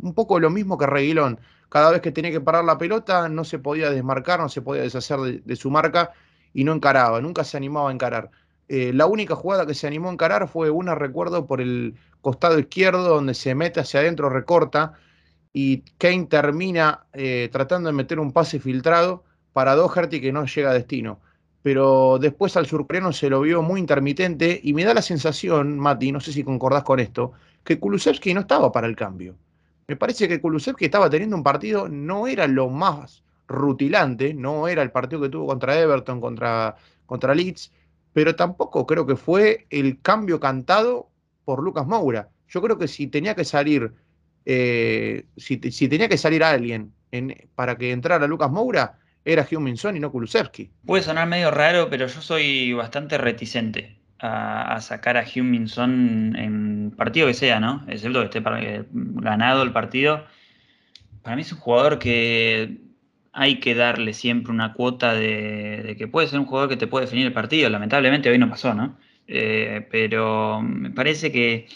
[0.01, 1.39] un poco lo mismo que Reguilón
[1.75, 4.83] cada vez que tenía que parar la pelota no se podía desmarcar, no se podía
[4.83, 6.13] deshacer de, su marca
[6.53, 8.31] y no encaraba, nunca se animaba a encarar.
[8.69, 12.57] Eh, la única jugada que se animó a encarar fue una, recuerdo, por el costado
[12.59, 14.93] izquierdo, donde se mete hacia adentro, recorta,
[15.51, 20.71] y Kane termina eh, tratando de meter un pase filtrado para Doherty que no llega
[20.71, 21.19] a destino.
[21.61, 26.13] Pero después al surcoreano se lo vio muy intermitente y me da la sensación, Mati,
[26.13, 27.33] no sé si concordás con esto,
[27.65, 29.35] que Kulusevski no estaba para el cambio.
[29.87, 34.81] Me parece que Kulusevski estaba teniendo un partido, no era lo más rutilante, no era
[34.81, 37.71] el partido que tuvo contra Everton, contra, contra Leeds,
[38.11, 41.09] pero tampoco creo que fue el cambio cantado
[41.43, 42.29] por Lucas Moura.
[42.47, 43.93] Yo creo que si tenía que salir,
[44.45, 46.91] eh, si, tenía que salir alguien
[47.53, 50.71] para que entrara Lucas Moura, era Hugh Minson y no Kulusevski.
[50.85, 57.27] Puede sonar medio raro, pero yo soy bastante reticente a, sacar a Minson en partido
[57.27, 57.83] que sea, ¿no?
[57.87, 60.25] Excepto que esté eh, ganado el partido.
[61.21, 62.77] Para mí es un jugador que
[63.33, 67.05] hay que darle siempre una cuota de, que puede ser un jugador que te puede
[67.05, 67.69] definir el partido.
[67.69, 68.97] Lamentablemente hoy no pasó, ¿no?
[69.27, 71.67] Eh, pero me parece que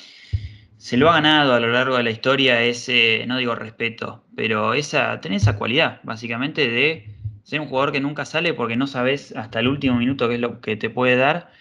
[0.78, 4.74] se lo ha ganado a lo largo de la historia ese, no digo respeto, pero
[4.74, 7.10] esa, tener esa cualidad, básicamente, de
[7.44, 10.40] ser un jugador que nunca sale porque no sabes hasta el último minuto qué es
[10.40, 11.52] lo que te puede dar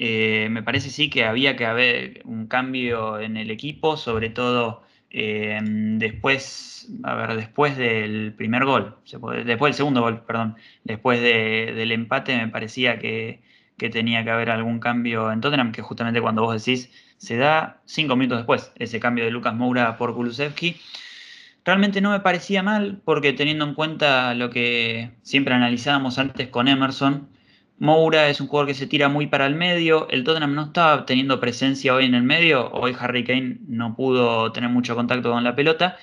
[0.00, 4.84] eh, me parece sí que había que haber un cambio en el equipo, sobre todo
[5.10, 11.90] eh, después, a ver, después del primer gol, después del segundo gol, perdón, después del
[11.90, 13.42] empate me parecía que,
[13.76, 18.14] tenía que haber algún cambio en Tottenham, que justamente cuando vos decís se da cinco
[18.14, 20.76] minutos después, ese cambio de Lucas Moura por Kulusevski.
[21.64, 26.68] Realmente no me parecía mal, porque teniendo en cuenta lo que siempre analizábamos antes con
[26.68, 27.28] Emerson,
[27.80, 30.08] Moura es un jugador que se tira muy para el medio.
[30.10, 32.70] El Tottenham no estaba teniendo presencia hoy en el medio.
[32.72, 35.96] Hoy Harry Kane no pudo tener mucho contacto con la pelota.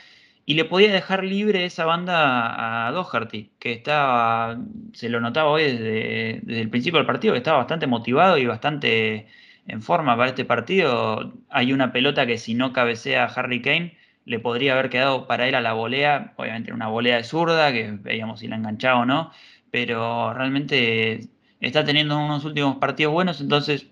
[0.46, 4.58] Y le podía dejar libre esa banda a Doherty, que estaba,
[4.94, 9.28] se lo notaba hoy desde, el principio del partido, que estaba bastante motivado y bastante
[9.68, 11.34] en forma para este partido.
[11.50, 15.48] Hay una pelota que si no cabecea a Harry Kane, le podría haber quedado para
[15.48, 19.06] él a la volea, obviamente una volea de zurda, que veíamos si la enganchaba o
[19.06, 19.32] no,
[19.72, 23.88] pero realmente está teniendo unos últimos partidos buenos, entonces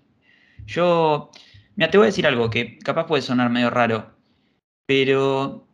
[0.66, 1.30] yo,
[1.76, 4.14] mira, te voy a decir algo que capaz puede sonar medio raro,
[4.86, 5.66] pero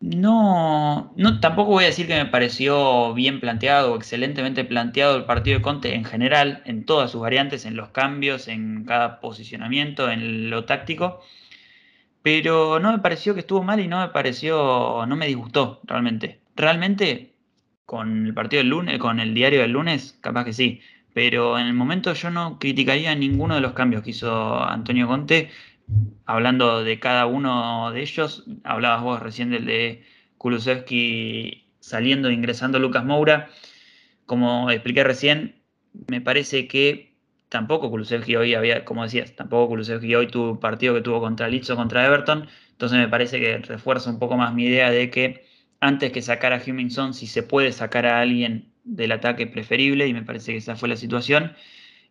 [0.00, 5.24] no, no, tampoco voy a decir que me pareció bien planteado o excelentemente planteado el
[5.24, 10.10] partido de Conte en general, en todas sus variantes, en los cambios, en cada posicionamiento,
[10.10, 11.22] en lo táctico.
[12.22, 16.40] Pero no me pareció que estuvo mal y no me pareció, no me disgustó realmente.
[16.56, 17.34] Realmente,
[17.86, 20.80] con el partido del lunes, con el diario del lunes, capaz que sí
[21.16, 25.48] pero en el momento yo no criticaría ninguno de los cambios que hizo Antonio Conte.
[26.26, 30.04] Hablando de cada uno de ellos, hablabas vos recién del de
[30.36, 33.48] Kulusevski saliendo e ingresando Lucas Moura.
[34.26, 35.62] como expliqué recién,
[36.06, 37.16] me parece que
[37.48, 41.70] tampoco Kulusevski hoy había, como decías, tampoco Kulusevski hoy tuvo partido que tuvo contra Leeds
[41.70, 45.46] o contra Everton, entonces me parece que refuerza un poco más mi idea de que
[45.80, 50.14] antes que sacar a Hummingson, si se puede sacar a alguien del ataque preferible, y
[50.14, 51.52] me parece que esa fue la situación.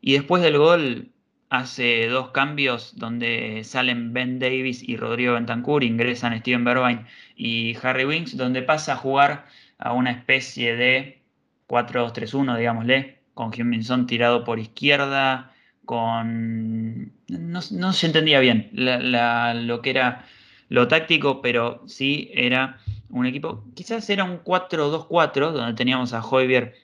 [0.01, 1.09] Y después del gol
[1.49, 8.05] hace dos cambios donde salen Ben Davis y Rodrigo Bentancur, ingresan Steven Bergwijn y Harry
[8.05, 9.45] Winks, donde pasa a jugar
[9.77, 11.21] a una especie de
[11.67, 15.53] 4-2-3-1, digámosle, con Hummingson tirado por izquierda,
[15.85, 17.11] con...
[17.27, 20.25] No, se entendía bien lo que era
[20.69, 22.79] lo táctico, pero sí era
[23.19, 26.75] un equipo, quizás era un 4-2-4, donde teníamos a Hoybier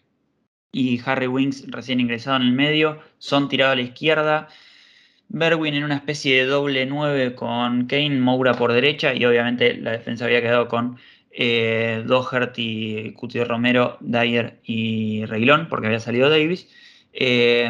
[0.72, 4.48] y Harry Winks recién ingresado en el medio, son tirados a la izquierda,
[5.34, 9.92] Berwin en una especie de doble 9 con Kane, Moura por derecha y obviamente la
[9.92, 10.98] defensa había quedado con
[11.32, 16.68] eh, Doherty, Cuti Romero, Dyer y Reguilón, porque había salido Davis.
[17.14, 17.70] Eh,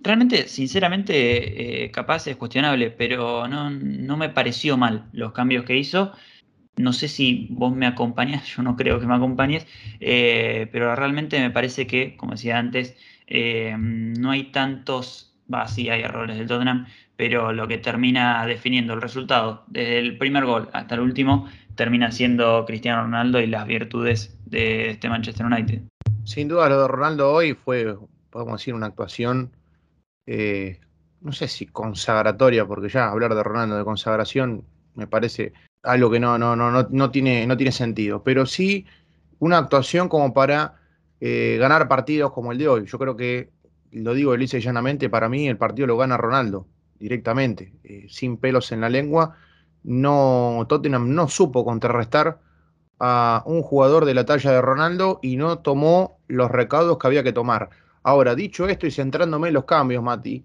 [0.00, 5.76] realmente, sinceramente, eh, capaz es cuestionable, pero no, no, me pareció mal los cambios que
[5.76, 6.12] hizo.
[6.76, 9.66] No sé si vos me acompañás, yo no creo que me acompañes,
[10.00, 12.96] eh, pero realmente me parece que, como decía antes,
[13.28, 16.86] no hay tantos, va, sí hay errores del Tottenham,
[17.16, 22.12] pero lo que termina definiendo el resultado, desde el primer gol hasta el último, termina
[22.12, 25.82] siendo Cristiano Ronaldo y las virtudes de este Manchester United.
[26.24, 27.96] Sin duda lo de Ronaldo hoy fue,
[28.30, 29.50] podemos decir, una actuación,
[30.26, 30.80] eh,
[31.20, 35.52] no sé si consagratoria, porque ya hablar de Ronaldo de consagración me parece
[35.86, 38.86] algo que no, no, no, no, tiene, no tiene sentido, pero sí
[39.38, 40.74] una actuación como para
[41.20, 42.86] eh, ganar partidos como el de hoy.
[42.86, 43.50] Yo creo que,
[43.92, 46.66] lo digo lisa y llanamente, para mí el partido lo gana Ronaldo
[46.98, 49.36] directamente, eh, sin pelos en la lengua
[49.86, 52.40] no, Tottenham no supo contrarrestar
[52.98, 57.22] a un jugador de la talla de Ronaldo y no tomó los recaudos que había
[57.22, 57.70] que tomar.
[58.02, 60.44] Ahora, dicho esto y centrándome en los cambios, Mati,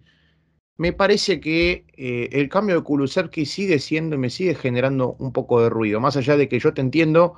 [0.81, 5.31] me parece que eh, el cambio de Kulusevski sigue siendo y me sigue generando un
[5.31, 5.99] poco de ruido.
[5.99, 7.35] Más allá de que yo te entiendo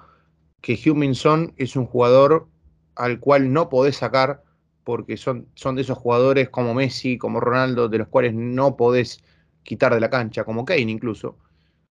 [0.62, 2.48] que Huminson es un jugador
[2.96, 4.44] al cual no podés sacar
[4.86, 9.22] porque son, son de esos jugadores como Messi, como Ronaldo, de los cuales no podés
[9.64, 11.38] quitar de la cancha, como Kane incluso.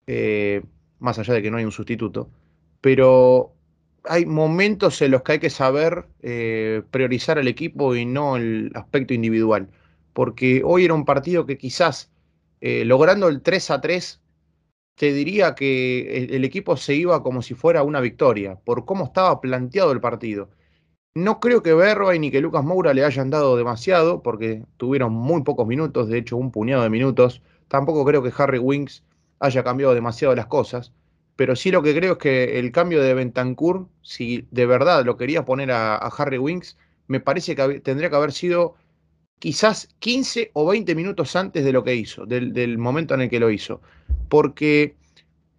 [0.09, 0.65] Eh,
[0.99, 2.29] más allá de que no hay un sustituto,
[2.81, 3.53] pero
[4.03, 8.73] hay momentos en los que hay que saber eh, priorizar al equipo y no el
[8.75, 9.69] aspecto individual,
[10.17, 12.11] porque hoy era un partido que quizás
[12.63, 14.23] eh, logrando el 3 a 3,
[14.95, 19.43] te diría que el, equipo se iba como si fuera una victoria, por cómo estaba
[19.43, 20.49] planteado el partido.
[21.15, 25.43] No creo que Berba ni que Lucas Moura le hayan dado demasiado, porque tuvieron muy
[25.43, 27.43] pocos minutos, de hecho un puñado de minutos.
[27.69, 29.05] Tampoco creo que Harry Winks
[29.39, 30.95] haya cambiado demasiado las cosas,
[31.37, 35.19] pero sí lo que creo es que el cambio de Bentancur, si de verdad lo
[35.19, 38.77] quería poner a, Harry Winks, me parece que tendría que haber sido
[39.39, 43.41] quizás 15 o 20 minutos antes de lo que hizo, del, momento en el que
[43.41, 43.81] lo hizo.
[44.29, 44.97] Porque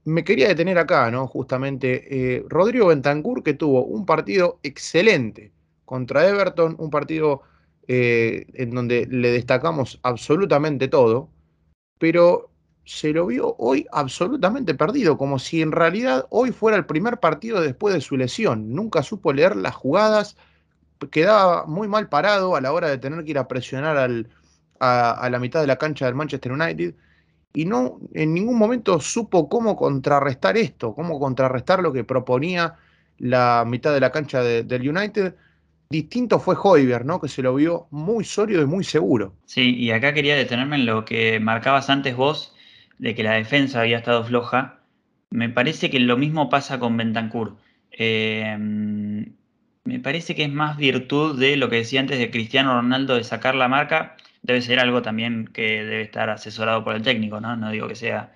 [0.06, 1.28] me quería detener acá, ¿no?
[1.28, 5.52] Justamente, eh, Rodrigo Bentancur que tuvo un partido excelente
[5.86, 7.42] contra Everton, un partido
[7.88, 11.30] eh, en donde le destacamos absolutamente todo,
[12.00, 12.52] pero
[12.88, 17.62] se lo vio hoy absolutamente perdido, como si en realidad hoy fuera el primer partido
[17.62, 18.74] después de su lesión.
[18.74, 20.38] Nunca supo leer las jugadas,
[21.12, 24.30] quedaba muy mal parado a la hora de tener que ir a presionar al,
[24.80, 26.96] a, la mitad de la cancha del Manchester United
[27.54, 32.76] y no en ningún momento supo cómo contrarrestar esto, cómo contrarrestar lo que proponía
[33.18, 35.36] la mitad de la cancha del United.
[35.90, 37.22] Distinto fue Hoiber, ¿no?
[37.22, 39.34] Que se lo vio muy sólido y muy seguro.
[39.46, 42.54] Sí, y acá quería detenerme en lo que marcabas antes vos
[43.00, 44.82] de que la defensa había estado floja,
[45.30, 47.58] me parece que lo mismo pasa con Bentancur.
[47.92, 49.37] Em,
[49.88, 53.24] me parece que es más virtud de lo que decía antes de Cristiano Ronaldo de
[53.24, 54.18] sacar la marca.
[54.42, 57.56] Debe ser algo también que debe estar asesorado por el técnico, ¿no?
[57.56, 58.34] No digo que sea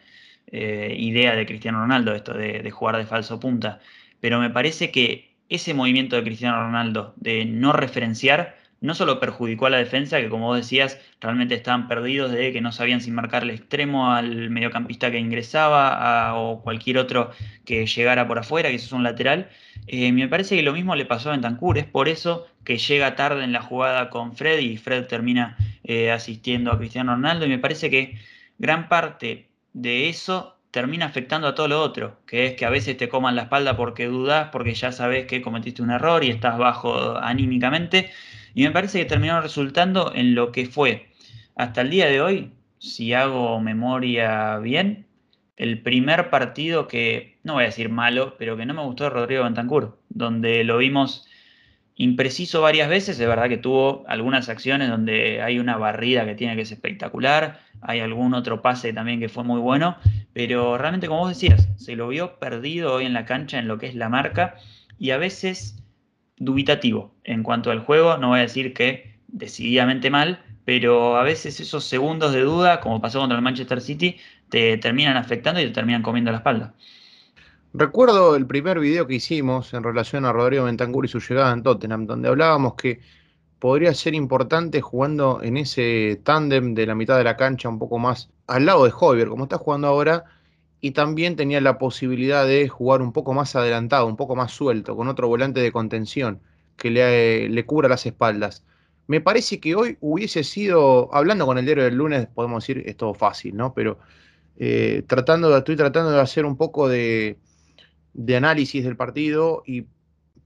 [0.48, 3.82] eh, idea de Cristiano Ronaldo esto de, de jugar de falso punta.
[4.22, 9.68] Pero me parece que ese movimiento de Cristiano Ronaldo de no referenciar no solo perjudicó
[9.68, 13.12] a la defensa, que como vos decías, realmente estaban perdidos de que no sabían si
[13.12, 17.32] marcar el extremo al mediocampista que ingresaba o cualquier otro
[17.64, 19.50] que llegara por afuera, que eso es un lateral.
[19.88, 23.16] Eh, me parece que lo mismo le pasó a Bentancur, es por eso que llega
[23.16, 27.50] tarde en la jugada con Fred y Fred termina eh, asistiendo a Cristiano Ronaldo y
[27.50, 28.18] me parece que
[28.58, 32.98] gran parte de eso termina afectando a todo lo otro, que es que a veces
[32.98, 36.58] te coman la espalda porque dudas, porque ya sabes que cometiste un error y estás
[36.58, 38.10] bajo anímicamente.
[38.54, 41.10] Y me parece que terminó resultando en lo que fue.
[41.56, 45.06] Hasta el día de hoy, si hago memoria bien,
[45.58, 49.12] el primer partido que, no voy a decir malo, pero que no me gustó de
[49.12, 51.28] Rodrigo Bentancur, donde lo vimos
[51.96, 56.56] impreciso varias veces, es verdad que tuvo algunas acciones donde hay una barrida que tiene
[56.56, 59.98] que ser espectacular, hay algún otro pase también que fue muy bueno,
[60.34, 63.78] pero realmente como vos decías, se lo vio perdido hoy en la cancha en lo
[63.78, 64.56] que es la marca
[64.98, 65.81] y a veces
[66.42, 71.60] dubitativo en cuanto al juego, no voy a decir que decididamente mal, pero a veces
[71.60, 74.18] esos segundos de duda, como pasó contra el Manchester City,
[74.50, 76.74] te terminan afectando y te terminan comiendo la espalda.
[77.74, 81.64] Recuerdo el primer video que hicimos en relación a Rodrigo Bentancur y su llegada en
[81.64, 83.00] Tottenham, donde hablábamos que
[83.60, 88.00] podría ser importante jugando en ese tándem de la mitad de la cancha un poco
[88.00, 90.26] más al lado de Hoyer, como está jugando ahora,
[90.82, 94.96] y también tenía la posibilidad de jugar un poco más adelantado, un poco más suelto,
[94.96, 96.42] con otro volante de contención
[96.76, 98.66] que le, le cubra las espaldas.
[99.08, 102.98] Me parece que hoy hubiese sido, hablando con el diario del lunes, podemos decir, es
[102.98, 103.74] todo fácil, ¿no?
[103.74, 104.00] Pero
[104.58, 107.38] eh, tratando, estoy tratando de hacer un poco de,
[108.14, 109.86] de análisis del partido y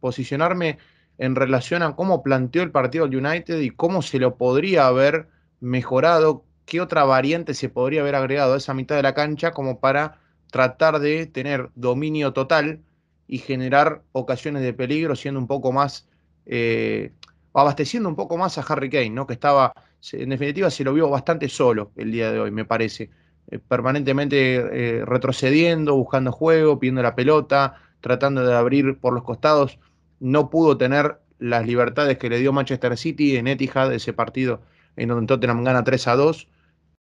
[0.02, 0.80] posicionarme
[1.18, 5.30] en relación a cómo planteó el partido el United y cómo se lo podría haber
[5.62, 9.80] mejorado, qué otra variante se podría haber agregado a esa mitad de la cancha como
[9.80, 10.20] para
[10.56, 12.80] tratar de tener dominio total
[13.28, 16.08] y generar ocasiones de peligro, siendo un poco más,
[16.45, 17.12] eh,
[17.53, 19.28] abasteciendo un poco más a Harry Kane, ¿no?
[19.28, 19.74] que estaba,
[20.14, 23.10] en definitiva, se lo vio bastante solo el día de hoy, me parece.
[23.51, 29.78] Eh, permanentemente eh, retrocediendo, buscando juego, pidiendo la pelota, tratando de abrir por los costados.
[30.22, 34.62] No pudo tener las libertades que le dio Manchester City en Etihad, ese partido
[34.95, 36.47] en donde Tottenham gana 3 a 2,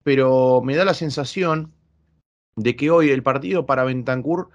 [0.02, 1.72] pero me da la sensación
[2.56, 4.50] de que hoy el partido para Bentancur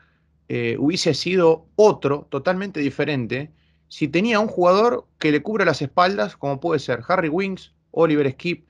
[0.47, 3.52] eh, hubiese sido otro, totalmente diferente,
[3.88, 8.32] si tenía un jugador que le cubra las espaldas, como puede ser Harry Wings, Oliver
[8.32, 8.66] Skip,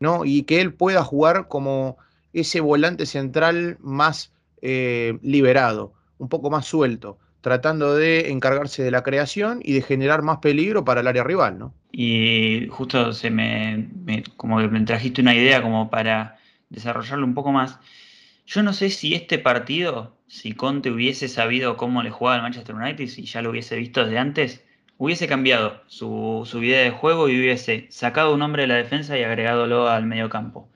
[0.00, 0.24] ¿no?
[0.24, 1.98] y que él pueda jugar como
[2.32, 9.02] ese volante central más eh, liberado, un poco más suelto, tratando de encargarse de la
[9.02, 11.74] creación y de generar más peligro para el área rival, ¿no?
[11.92, 13.88] Y justo se me,
[14.36, 16.38] como que me trajiste una idea como para
[16.70, 17.78] desarrollarlo un poco más.
[18.46, 22.74] Yo no sé si este partido, si Conte hubiese sabido cómo le jugaba al Manchester
[22.74, 24.64] United, si ya lo hubiese visto desde antes,
[24.98, 29.18] hubiese cambiado su, su idea de juego y hubiese sacado un hombre de la defensa
[29.18, 30.70] y agregadolo al medio campo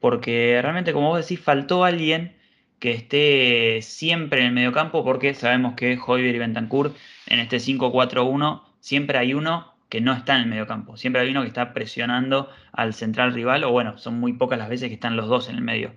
[0.00, 2.36] porque realmente, como vos decís, faltó alguien
[2.78, 6.94] que esté siempre en el mediocampo, porque sabemos que Hoyer y Bentancur
[7.26, 11.42] en este 5-4-1 siempre hay uno que no está en el mediocampo, siempre hay uno
[11.42, 15.16] que está presionando al central rival, o bueno, son muy pocas las veces que están
[15.16, 15.94] los dos en el medio.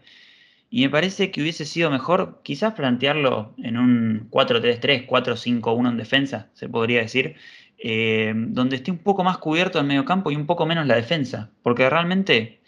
[0.70, 6.50] Y me parece que hubiese sido mejor quizás plantearlo en un 4-3-3, 4-5-1 en defensa,
[6.54, 7.36] se podría decir,
[7.80, 11.50] eh, donde esté un poco más cubierto el mediocampo y un poco menos la defensa,
[11.64, 12.60] porque realmente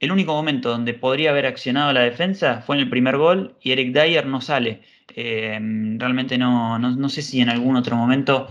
[0.00, 3.72] el único momento donde podría haber accionado la defensa fue en el primer gol y
[3.72, 4.82] Eric Dyer no sale.
[5.16, 5.58] Eh,
[5.98, 8.48] realmente no, no, sé si en algún otro momento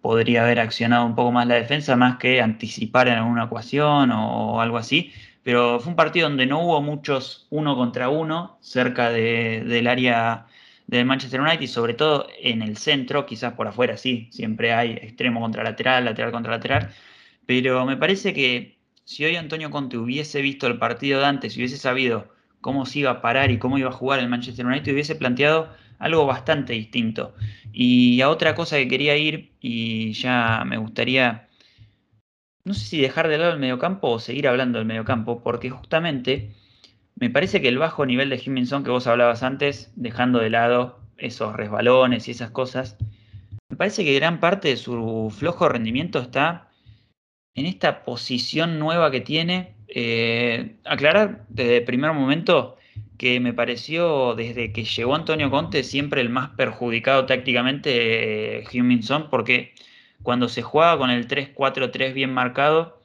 [0.00, 4.60] podría haber accionado un poco más la defensa, más que anticipar en alguna ecuación o,
[4.60, 5.12] algo así.
[5.46, 10.48] Pero fue un partido donde no hubo muchos uno contra uno cerca del área
[10.88, 15.40] del Manchester United, sobre todo en el centro, quizás por afuera sí, siempre hay extremo
[15.40, 16.90] contra lateral, lateral contra lateral,
[17.46, 21.60] pero me parece que si hoy Antonio Conte hubiese visto el partido de antes, y
[21.60, 22.26] hubiese sabido
[22.60, 25.68] cómo se iba a parar y cómo iba a jugar el Manchester United, hubiese planteado
[26.00, 27.36] algo bastante distinto.
[27.72, 31.45] Y a otra cosa que quería ir, y ya me gustaría,
[32.66, 36.50] no sé si dejar de lado el mediocampo o seguir hablando del mediocampo, porque justamente
[37.14, 40.98] me parece que el bajo nivel de Jiminson que vos hablabas antes, dejando de lado
[41.16, 42.98] esos resbalones y esas cosas,
[43.68, 46.68] me parece que gran parte de su flojo rendimiento está
[47.54, 49.76] en esta posición nueva que tiene.
[49.86, 52.76] Eh, aclarar desde el primer momento
[53.16, 58.64] que me pareció desde que llegó Antonio Conte siempre el más perjudicado tácticamente eh,
[59.30, 59.72] porque
[60.26, 63.00] cuando se jugaba con el 3-4-3 bien marcado,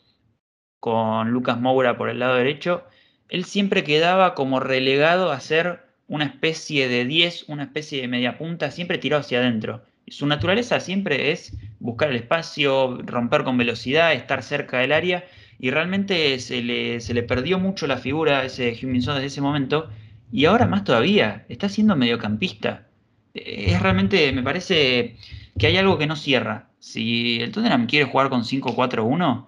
[0.80, 2.84] con Lucas Moura por el lado derecho,
[3.30, 8.39] él siempre quedaba como relegado a ser una especie de 10, una especie de media
[8.39, 9.84] punta, siempre tirado hacia adentro.
[10.07, 15.24] Su naturaleza siempre es buscar el espacio, romper con velocidad, estar cerca del área
[15.59, 19.41] y realmente se le, se le perdió mucho la figura a ese Huminson desde ese
[19.41, 19.91] momento
[20.32, 22.88] y ahora más todavía, está siendo mediocampista.
[23.36, 25.17] Es realmente, me parece
[25.59, 26.70] que hay algo que no cierra.
[26.82, 29.48] Si el Tottenham quiere jugar con 5-4-1,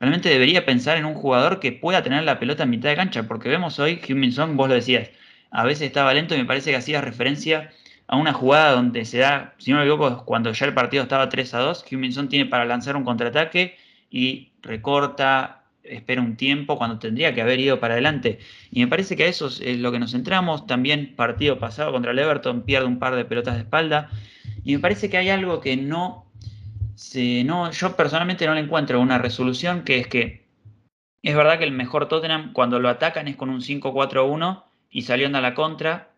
[0.00, 3.22] realmente debería pensar en un jugador que pueda tener la pelota en mitad de cancha,
[3.28, 5.10] porque vemos hoy, Huminson, vos lo decías,
[5.52, 7.70] a veces estaba lento y me parece que hacía referencia
[8.08, 11.28] a una jugada donde se da, si no me equivoco, cuando ya el partido estaba
[11.28, 13.76] 3 a 2, Huminson tiene para lanzar un contraataque
[14.10, 18.40] y recorta, espera un tiempo cuando tendría que haber ido para adelante.
[18.72, 20.66] Y me parece que a eso es lo que nos centramos.
[20.66, 24.10] También partido pasado contra el Everton pierde un par de pelotas de espalda.
[24.64, 26.26] Y me parece que hay algo que no,
[27.44, 30.42] No, yo personalmente no le encuentro una resolución que es que
[31.22, 35.38] es verdad que el mejor Tottenham cuando lo atacan es con un 5-4-1 y saliendo
[35.38, 36.10] a la contra.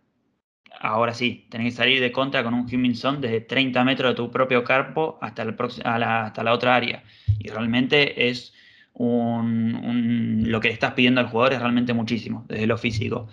[0.80, 4.30] Ahora sí, tenés que salir de contra con un Huminson desde 30 metros de tu
[4.30, 7.04] propio campo hasta, la, hasta la otra área.
[7.38, 8.54] Y realmente es
[8.94, 13.28] un, lo que le estás pidiendo al jugador es realmente muchísimo, desde lo físico.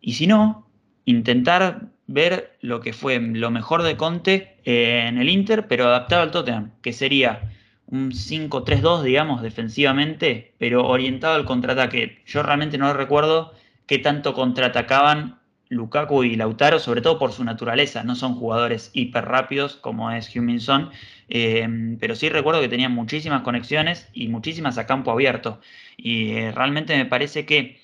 [0.00, 0.68] Y si no,
[1.04, 6.32] intentar ver lo que fue lo mejor de Conte en el Inter, pero adaptado al
[6.32, 7.52] Tottenham, que sería
[7.86, 12.22] un 5-3-2, digamos, defensivamente, pero orientado al contraataque.
[12.26, 13.54] Yo realmente no recuerdo
[13.86, 15.38] qué tanto contraatacaban
[15.70, 18.04] Lukaku y Lautaro, sobre todo por su naturaleza.
[18.04, 20.90] No son jugadores hiper rápidos como es Huminson,
[21.28, 25.60] eh, pero sí recuerdo que tenían muchísimas conexiones y muchísimas a campo abierto.
[25.96, 27.80] Y eh, realmente me parece que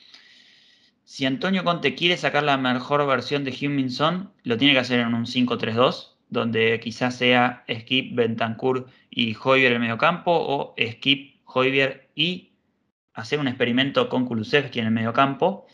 [1.04, 5.14] si Antonio Conte quiere sacar la mejor versión de Huminson, lo tiene que hacer en
[5.14, 12.10] un 5-3-2, donde quizás sea Skip, Bentancur y Hoybier en el mediocampo, o Skip, Hoybier
[12.14, 12.52] y
[13.12, 15.66] hacer un experimento con Kulusevski en el mediocampo.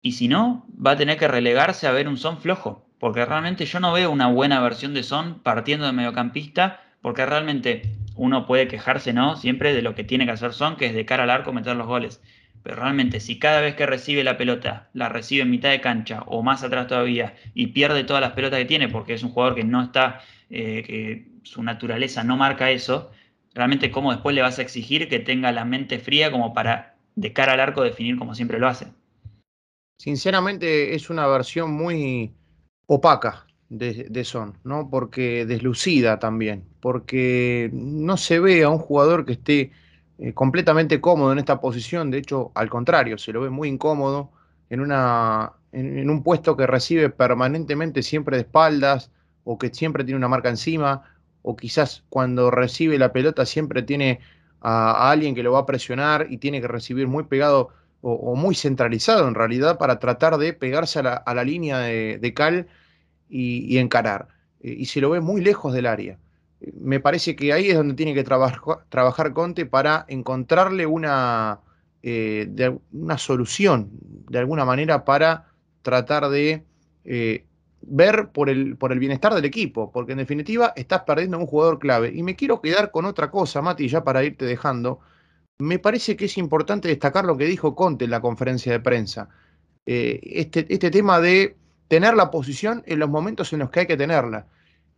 [0.00, 3.66] Y si no, va a tener que relegarse a ver un Son flojo, porque realmente
[3.66, 8.68] yo no veo una buena versión de Son partiendo de mediocampista, porque realmente uno puede
[8.68, 9.36] quejarse, ¿no?
[9.36, 11.76] Siempre de lo que tiene que hacer Son, que es de cara al arco meter
[11.76, 12.22] los goles.
[12.68, 16.22] Pero realmente, si cada vez que recibe la pelota, la recibe en mitad de cancha
[16.26, 19.54] o más atrás todavía y pierde todas las pelotas que tiene, porque es un jugador
[19.54, 23.10] que no está, eh, que su naturaleza no marca eso,
[23.54, 27.32] realmente, ¿cómo después le vas a exigir que tenga la mente fría como para, de
[27.32, 28.88] cara al arco, definir como siempre lo hace?
[29.98, 32.34] Sinceramente, es una versión muy
[32.84, 34.90] opaca de, de, Son, ¿no?
[34.90, 39.72] Porque deslucida también, porque no se ve a un jugador que esté
[40.18, 44.32] eh, completamente cómodo en esta posición, de hecho, al contrario, se lo ve muy incómodo
[44.68, 49.12] en, una, en, un puesto que recibe permanentemente siempre de espaldas
[49.44, 51.02] o que siempre tiene una marca encima
[51.42, 54.18] o quizás cuando recibe la pelota siempre tiene
[54.60, 57.68] a, alguien que lo va a presionar y tiene que recibir muy pegado
[58.00, 62.66] o, muy centralizado en realidad para tratar de pegarse a la, línea de, cal
[63.28, 64.28] y, encarar.
[64.60, 66.18] Eh, y se lo ve muy lejos del área
[66.60, 71.60] me parece que ahí es donde tiene que trabajar Conte para encontrarle una,
[72.02, 73.90] eh, una solución,
[74.28, 75.46] de alguna manera, para
[75.82, 76.64] tratar de
[77.04, 77.44] eh,
[77.82, 81.78] ver por el, por el bienestar del equipo, porque en definitiva estás perdiendo un jugador
[81.78, 82.12] clave.
[82.14, 85.00] Y me quiero quedar con otra cosa, Mati, ya para irte dejando.
[85.58, 89.28] Me parece que es importante destacar lo que dijo Conte en la conferencia de prensa.
[89.86, 91.56] Eh, este, este tema de
[91.86, 94.46] tener la posición en los momentos en los que hay que tenerla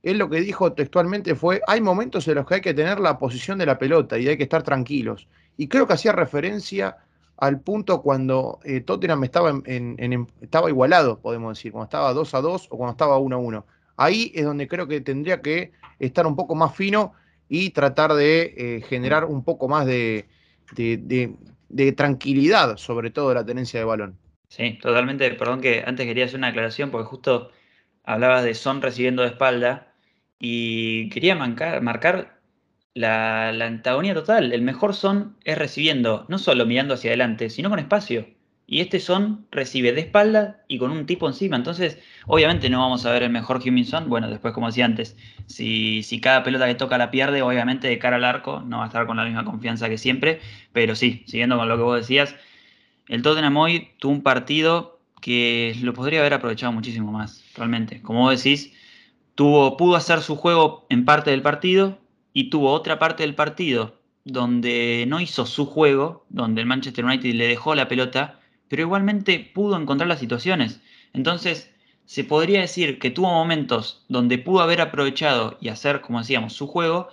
[0.02, 3.18] él lo que dijo textualmente fue, hay momentos en los que hay que tener la
[3.18, 5.28] posición de la pelota y hay que estar tranquilos.
[5.56, 6.96] Y creo que hacía referencia
[7.36, 12.76] al punto cuando eh, Tottenham estaba, igualado, podemos decir, cuando estaba 2 a 2 o
[12.76, 13.66] cuando estaba 1 a 1.
[13.96, 17.12] Ahí es donde creo que tendría que estar un poco más fino
[17.48, 20.28] y tratar de eh, generar un poco más de,
[20.76, 24.18] de, tranquilidad, sobre todo la tenencia de balón.
[24.48, 25.30] Sí, totalmente.
[25.32, 27.50] Perdón que antes quería hacer una aclaración porque justo
[28.04, 29.89] hablabas de Son recibiendo de espalda
[30.40, 32.40] y quería marcar,
[32.94, 34.52] la, antagonía total.
[34.52, 38.26] El mejor son es recibiendo, no solo mirando hacia adelante, sino con espacio.
[38.66, 41.56] Y este son recibe de espalda y con un tipo encima.
[41.56, 44.08] Entonces, obviamente no vamos a ver el mejor Human Son.
[44.08, 45.16] Bueno, después, como decía antes,
[45.46, 48.84] si, si cada pelota que toca la pierde, obviamente de cara al arco, no va
[48.84, 50.40] a estar con la misma confianza que siempre.
[50.72, 52.34] Pero sí, siguiendo con lo que vos decías,
[53.08, 58.00] el Tottenham hoy tuvo un partido que lo podría haber aprovechado muchísimo más, realmente.
[58.02, 58.72] Como vos decís,
[59.40, 61.98] pudo hacer su juego en parte del partido
[62.32, 67.34] y tuvo otra parte del partido donde no hizo su juego, donde el Manchester United
[67.34, 68.38] le dejó la pelota,
[68.68, 70.80] pero igualmente pudo encontrar las situaciones.
[71.14, 71.72] Entonces,
[72.04, 76.66] se podría decir que tuvo momentos donde pudo haber aprovechado y hacer, como decíamos, su
[76.66, 77.08] juego,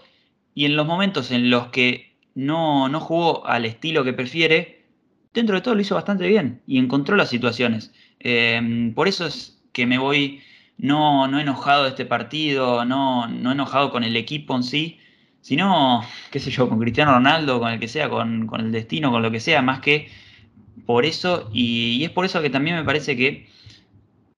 [0.53, 4.85] y en los momentos en los que no, no jugó al estilo que prefiere,
[5.33, 7.93] dentro de todo lo hizo bastante bien y encontró las situaciones.
[8.19, 10.41] Eh, por eso es que me voy
[10.77, 14.99] no, no enojado de este partido, no, no enojado con el equipo en sí,
[15.41, 19.21] sino, qué sé yo, con Cristiano Ronaldo, con el que sea, con, el destino, con
[19.21, 20.09] lo que sea, más que
[20.85, 23.47] por eso, y, es por eso que también me parece que,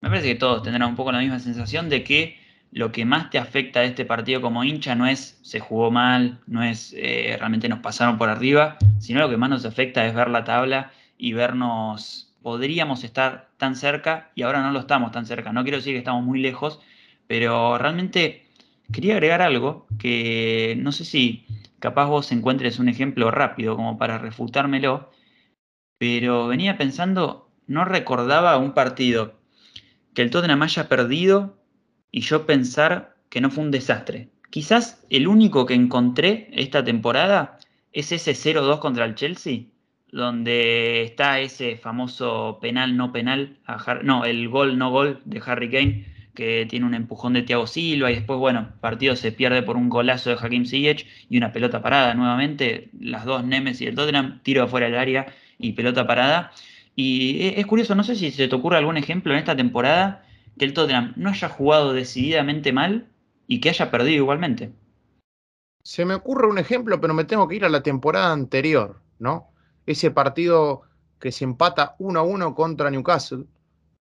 [0.01, 2.39] me parece que todos tendrán un poco la misma sensación de que
[2.71, 6.39] lo que más te afecta de este partido como hincha no es se jugó mal,
[6.45, 10.13] no es eh, realmente nos pasaron por arriba, sino lo que más nos afecta es
[10.13, 15.27] ver la tabla y vernos podríamos estar tan cerca y ahora no lo estamos tan
[15.27, 15.53] cerca.
[15.53, 16.79] No quiero decir que estamos muy lejos,
[17.27, 18.47] pero realmente
[18.91, 21.45] quería agregar algo que no sé si
[21.77, 25.11] capaz vos encuentres un ejemplo rápido como para refutármelo,
[25.99, 29.35] pero venía pensando, no recordaba un partido
[30.15, 31.55] que el Tottenham haya perdido
[32.09, 37.59] y yo pensar que no fue un desastre, quizás el único que encontré esta temporada
[37.91, 39.65] es ese 0-2 contra el Chelsea,
[40.11, 43.57] donde está ese famoso penal no penal,
[44.03, 48.11] no, el gol no gol de Harry Kane, que tiene un empujón de Thiago Silva
[48.11, 51.81] y después, bueno, partido se pierde por un golazo de Hakim Ziyech y una pelota
[51.81, 56.51] parada nuevamente, las dos Nemes y el Tottenham, tiro afuera del área y pelota parada.
[56.95, 60.25] Y es curioso, no sé si se te ocurre algún ejemplo en esta temporada
[60.57, 63.07] que el Tottenham no haya jugado decididamente mal
[63.47, 64.71] y que haya perdido igualmente.
[65.83, 69.48] Se me ocurre un ejemplo, pero me tengo que ir a la temporada anterior, ¿no?
[69.89, 70.83] Ese partido
[71.19, 73.45] que se empata 1 a 1 contra Newcastle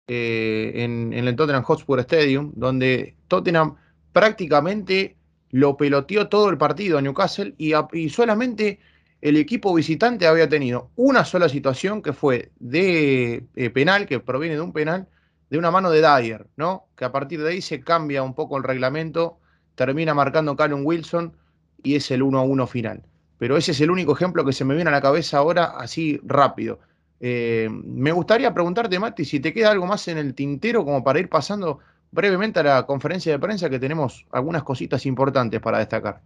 [0.06, 3.78] eh, en, el Tottenham Hotspur Stadium, donde Tottenham
[4.12, 5.16] prácticamente
[5.50, 8.82] lo peloteó todo el partido a Newcastle y, solamente
[9.22, 14.56] el equipo visitante había tenido una sola situación que fue de eh, penal, que proviene
[14.56, 15.08] de un penal,
[15.50, 16.90] de una mano de Dyer, ¿no?
[16.98, 19.40] Que a partir de ahí se cambia un poco el reglamento,
[19.76, 21.38] termina marcando Callum Wilson
[21.82, 23.04] y es el 1 a 1 final.
[23.38, 26.20] Pero ese es el único ejemplo que se me viene a la cabeza ahora así
[26.24, 26.80] rápido.
[27.20, 31.20] Eh, me gustaría preguntarte, Mati, si te queda algo más en el tintero como para
[31.20, 31.80] ir pasando
[32.12, 36.22] brevemente a la conferencia de prensa que tenemos algunas cositas importantes para destacar.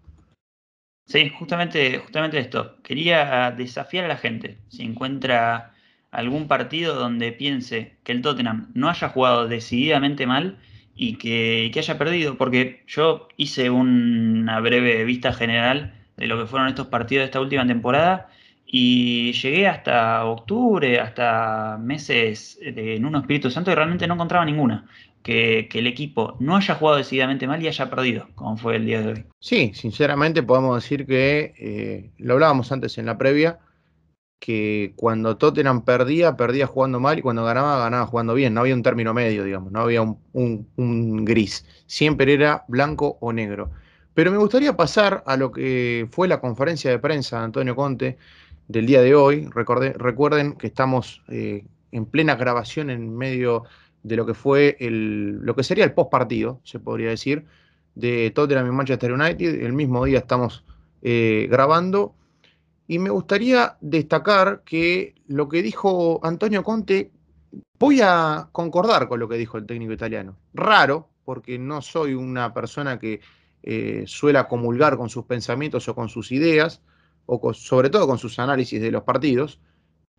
[1.07, 2.81] Sí, justamente, justamente esto.
[2.83, 4.59] Quería desafiar a la gente.
[4.69, 5.73] Si encuentra
[6.11, 10.59] algún partido donde piense que el Tottenham no haya jugado decididamente mal
[10.95, 16.69] y que, haya perdido, porque yo hice una breve vista general de lo que fueron
[16.69, 18.29] estos partidos de esta última temporada
[18.65, 24.87] y llegué hasta octubre, hasta meses en un Espíritu Santo y realmente no encontraba ninguna.
[25.23, 29.01] Que, el equipo no haya jugado decididamente mal y haya perdido, como fue el día
[29.01, 29.25] de hoy.
[29.39, 33.59] Sí, sinceramente podemos decir que, eh, lo hablábamos antes en la previa,
[34.41, 38.55] que cuando Tottenham perdía, perdía jugando mal y cuando ganaba, ganaba jugando bien.
[38.55, 41.65] No había un término medio, digamos, no había un, gris.
[41.85, 43.69] Siempre era blanco o negro.
[44.13, 48.17] Pero me gustaría pasar a lo que fue la conferencia de prensa de Antonio Conte
[48.67, 49.47] del día de hoy.
[49.53, 53.63] recuerden que estamos eh, en plena grabación en medio
[54.03, 57.45] de lo que fue el, lo que sería el post partido, se podría decir,
[57.95, 59.63] de Tottenham y Manchester United.
[59.63, 60.65] El mismo día estamos
[61.01, 62.15] eh, grabando
[62.87, 67.11] y me gustaría destacar que lo que dijo Antonio Conte,
[67.79, 70.35] voy a concordar con lo que dijo el técnico italiano.
[70.53, 73.21] Raro, porque no soy una persona que
[73.63, 76.81] eh, suela comulgar con sus pensamientos o con sus ideas,
[77.25, 79.59] o sobre todo con sus análisis de los partidos,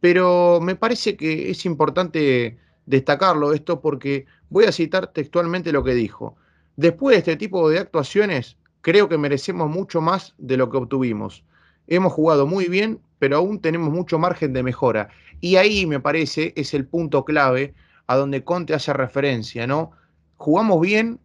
[0.01, 5.95] pero me parece que es importante destacarlo esto porque voy a citar textualmente lo que
[5.95, 6.37] dijo.
[6.77, 11.45] Después de este tipo de actuaciones, creo que merecemos mucho más de lo que obtuvimos.
[11.87, 15.09] Hemos jugado muy bien, pero aún tenemos mucho margen de mejora.
[15.41, 17.75] Y ahí me parece es el punto clave
[18.07, 19.93] a donde Conte hace referencia, ¿no?
[20.37, 21.21] Jugamos bien,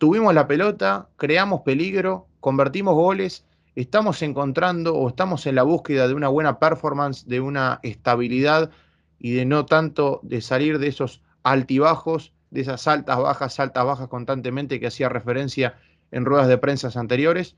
[0.00, 3.44] tuvimos la pelota, creamos peligro, convertimos goles,
[3.76, 8.70] estamos encontrando o estamos en la búsqueda de una buena performance, de una estabilidad
[9.18, 14.08] y de no tanto de salir de esos altibajos, de esas altas, bajas, altas, bajas
[14.08, 15.74] constantemente que hacía referencia
[16.10, 17.54] en ruedas de prensa anteriores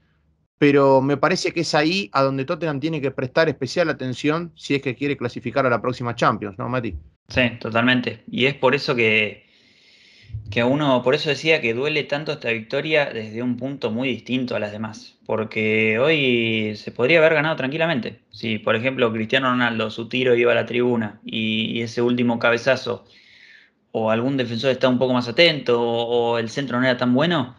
[0.62, 4.76] pero me parece que es ahí a donde Tottenham tiene que prestar especial atención si
[4.76, 6.94] es que quiere clasificar a la próxima Champions, ¿no, Mati?
[7.26, 8.22] Sí, totalmente.
[8.30, 9.44] Y es por eso que,
[10.50, 14.54] que uno, por eso decía que duele tanto esta victoria desde un punto muy distinto
[14.54, 15.16] a las demás.
[15.24, 18.20] Porque hoy se podría haber ganado tranquilamente.
[18.30, 23.06] Si, por ejemplo, Cristiano Ronaldo, su tiro iba a la tribuna y, ese último cabezazo,
[23.92, 27.56] o algún defensor está un poco más atento, o el centro no era tan bueno,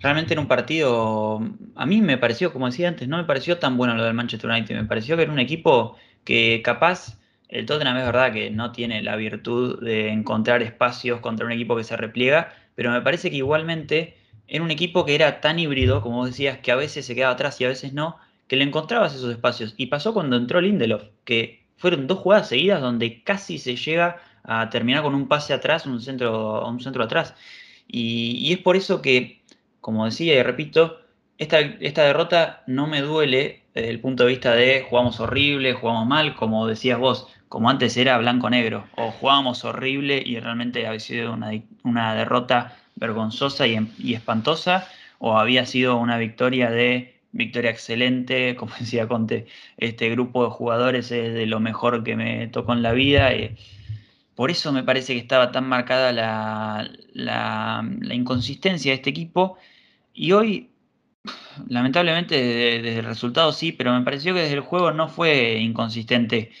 [0.00, 1.40] realmente en un partido,
[1.76, 4.50] a mí me pareció, como decía antes, no me pareció tan bueno lo del Manchester
[4.50, 7.18] United, me pareció que era un equipo que capaz,
[7.48, 11.76] el Tottenham es verdad que no tiene la virtud de encontrar espacios contra un equipo
[11.76, 14.16] que se repliega, pero me parece que igualmente
[14.48, 17.34] era un equipo que era tan híbrido, como vos decías, que a veces se quedaba
[17.34, 18.16] atrás y a veces no,
[18.48, 19.74] que le encontrabas esos espacios.
[19.76, 24.68] Y pasó cuando entró Lindelof, que fueron dos jugadas seguidas donde casi se llega a
[24.70, 27.34] terminar con un pase atrás, un centro, un centro atrás.
[27.86, 29.44] y es por eso que
[29.84, 30.98] como decía y repito,
[31.38, 36.06] esta, esta derrota no me duele desde el punto de vista de jugamos horrible, jugamos
[36.06, 41.32] mal, como decías vos, como antes era blanco-negro, o jugábamos horrible y realmente había sido
[41.82, 48.72] una, derrota vergonzosa y, y, espantosa, o había sido una victoria de victoria excelente, como
[48.78, 52.92] decía Conte, este grupo de jugadores es de lo mejor que me tocó en la
[52.92, 53.32] vida.
[53.32, 53.56] Eh,
[54.34, 59.58] por eso me parece que estaba tan marcada la, la, la inconsistencia de este equipo
[60.12, 60.70] y hoy,
[61.68, 62.34] lamentablemente,
[62.82, 66.52] desde el resultado sí, pero me pareció que desde el juego no fue inconsistente.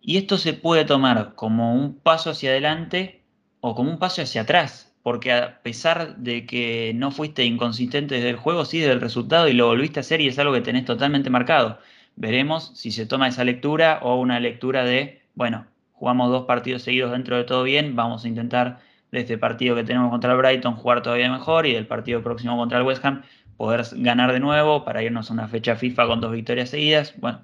[0.00, 3.24] Y esto se puede tomar como un paso hacia adelante
[3.60, 4.90] o como un paso hacia atrás.
[5.04, 9.48] porque a pesar de que no fuiste inconsistente desde el juego, sí desde el resultado
[9.48, 11.78] y lo volviste a hacer y es algo que tenés totalmente marcado.
[12.16, 17.12] Veremos si se toma esa lectura o una lectura de, bueno, jugamos dos partidos seguidos
[17.12, 18.80] dentro de todo bien, vamos a intentar
[19.12, 22.56] de este partido que tenemos contra el Brighton jugar todavía mejor y del partido próximo
[22.56, 23.22] contra el West Ham
[23.56, 27.14] poder ganar de nuevo para irnos a una fecha FIFA con dos victorias seguidas.
[27.18, 27.40] Bueno,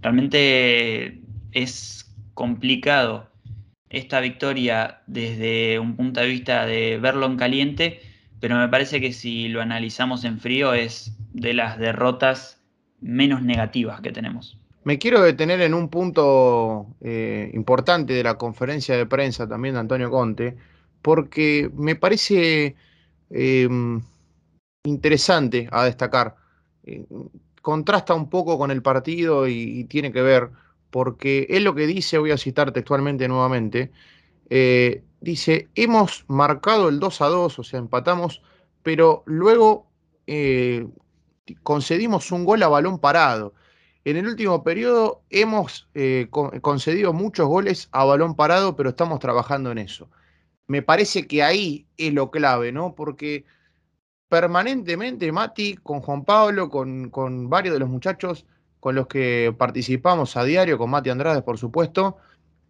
[0.00, 1.20] realmente
[1.52, 3.28] es complicado
[3.90, 8.00] esta victoria desde un punto de vista de verlo en caliente,
[8.40, 12.60] pero me parece que si lo analizamos en frío es de las derrotas
[13.00, 14.58] menos negativas que tenemos.
[14.84, 19.80] Me quiero detener en un punto eh, importante de la conferencia de prensa también de
[19.80, 20.56] Antonio Conte,
[21.02, 22.76] porque me parece
[23.30, 24.00] em,
[24.88, 26.36] interesante a destacar.
[26.84, 27.06] Eh,
[27.62, 30.50] contrasta un poco con el partido y, tiene que ver,
[30.90, 33.92] porque él lo que dice, voy a citar textualmente nuevamente,
[34.50, 38.42] eh, dice, hemos marcado el 2 a 2, o sea, empatamos,
[38.82, 39.86] pero luego
[41.62, 43.54] concedimos un gol a balón parado.
[44.04, 49.70] En el último periodo hemos eh, concedido muchos goles a balón parado, pero estamos trabajando
[49.70, 50.08] en eso.
[50.66, 52.94] Me parece que ahí es lo clave, ¿no?
[52.94, 53.44] Porque
[54.28, 58.46] permanentemente Mati, con Juan Pablo, con, con varios de los muchachos
[58.80, 62.16] con los que participamos a diario, con Mati Andrade, por supuesto,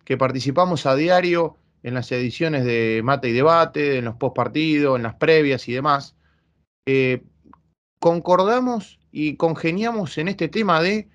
[0.04, 4.96] que participamos a diario en las ediciones de Mate y Debate, en los post partidos,
[4.96, 6.16] en las previas y demás,
[6.86, 7.22] eh,
[7.98, 11.09] concordamos y congeniamos en este tema de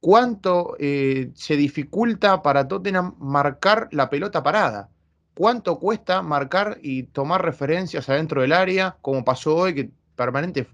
[0.00, 4.90] cuánto eh, se dificulta para Tottenham marcar la pelota parada.
[5.36, 10.66] ¿Cuánto cuesta marcar y tomar referencias adentro del área, como pasó hoy, que permanente,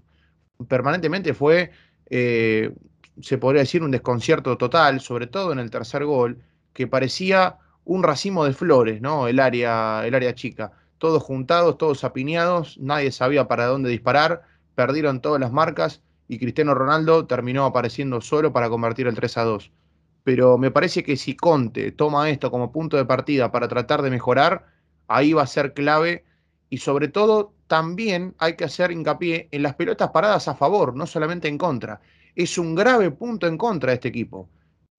[0.69, 1.71] permanentemente fue,
[2.09, 2.73] eh,
[3.21, 6.41] se podría decir, un desconcierto total, sobre todo en el tercer gol,
[6.71, 9.27] que parecía un racimo de flores, ¿no?
[9.27, 10.71] El área, el área chica.
[10.97, 14.43] Todos juntados, todos apiñados, nadie sabía para dónde disparar,
[14.75, 19.43] perdieron todas las marcas y Cristiano Ronaldo terminó apareciendo solo para convertir el 3 a
[19.43, 19.71] 2.
[20.23, 24.09] Pero me parece que si Conte toma esto como punto de partida para tratar de
[24.09, 24.65] mejorar,
[25.07, 26.23] ahí va a ser clave
[26.69, 31.05] y sobre todo también hay que hacer hincapié en las pelotas paradas a favor, no
[31.05, 32.01] solamente en contra.
[32.35, 34.49] Es un grave punto en contra de este equipo.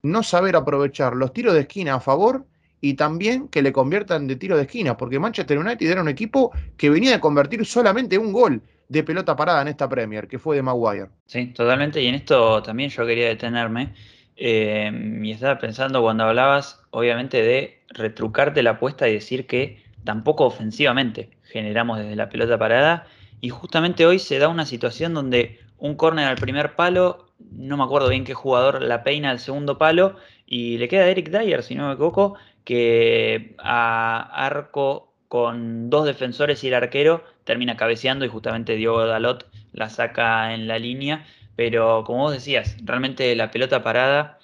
[0.03, 2.45] No saber aprovechar los tiros de esquina a favor
[2.79, 6.51] y también que le conviertan de tiro de esquina, porque Manchester United era un equipo
[6.77, 10.55] que venía de convertir solamente un gol de pelota parada en esta Premier, que fue
[10.55, 11.09] de Maguire.
[11.25, 12.01] Sí, totalmente.
[12.01, 13.93] Y en esto también yo quería detenerme.
[14.37, 14.91] Eh,
[15.23, 21.29] y estaba pensando cuando hablabas, obviamente, de retrucarte la apuesta y decir que tampoco ofensivamente
[21.43, 23.07] generamos desde la pelota parada.
[23.41, 27.83] Y justamente hoy se da una situación donde un córner al primer palo, no me
[27.83, 30.15] acuerdo bien qué jugador la peina al segundo palo,
[30.45, 36.05] y le queda a Eric Dyer, si no me equivoco, que a arco con dos
[36.05, 41.25] defensores y el arquero termina cabeceando y justamente Diogo Dalot la saca en la línea.
[41.55, 44.39] Pero como vos decías, realmente la pelota parada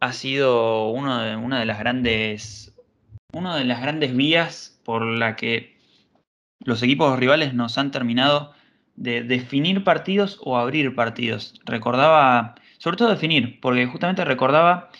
[0.00, 2.74] ha sido una de las grandes.
[3.32, 5.78] Una de las grandes vías por la que
[6.64, 8.52] los equipos rivales nos han terminado
[8.96, 11.54] de definir partidos o abrir partidos.
[11.64, 14.90] Recordaba, sobre todo definir, porque justamente recordaba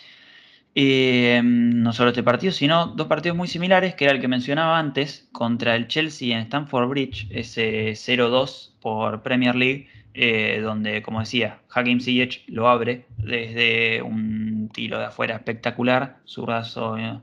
[0.75, 4.79] eh, no solo este partido, sino dos partidos muy similares, que era el que mencionaba
[4.79, 11.19] antes, contra el Chelsea en Stamford Bridge, ese 0-2 por Premier League, eh, donde, como
[11.19, 17.19] decía, Hakim Ziyech lo abre desde un tiro de afuera espectacular, su brazo eh,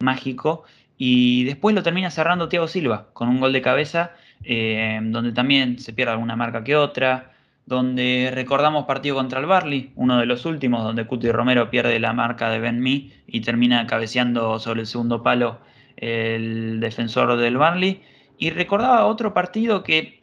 [0.00, 0.64] mágico,
[0.98, 5.92] y después lo termina cerrando Thiago Silva con un gol de cabeza, donde también se
[5.92, 7.32] pierde alguna marca que otra
[7.66, 12.12] donde recordamos partido contra el Barley, uno de los últimos, donde Cuti Romero pierde la
[12.12, 15.58] marca de Ben Mee y termina cabeceando sobre el segundo palo
[15.96, 18.02] el defensor del Barley.
[18.38, 20.15] Y recordaba otro partido que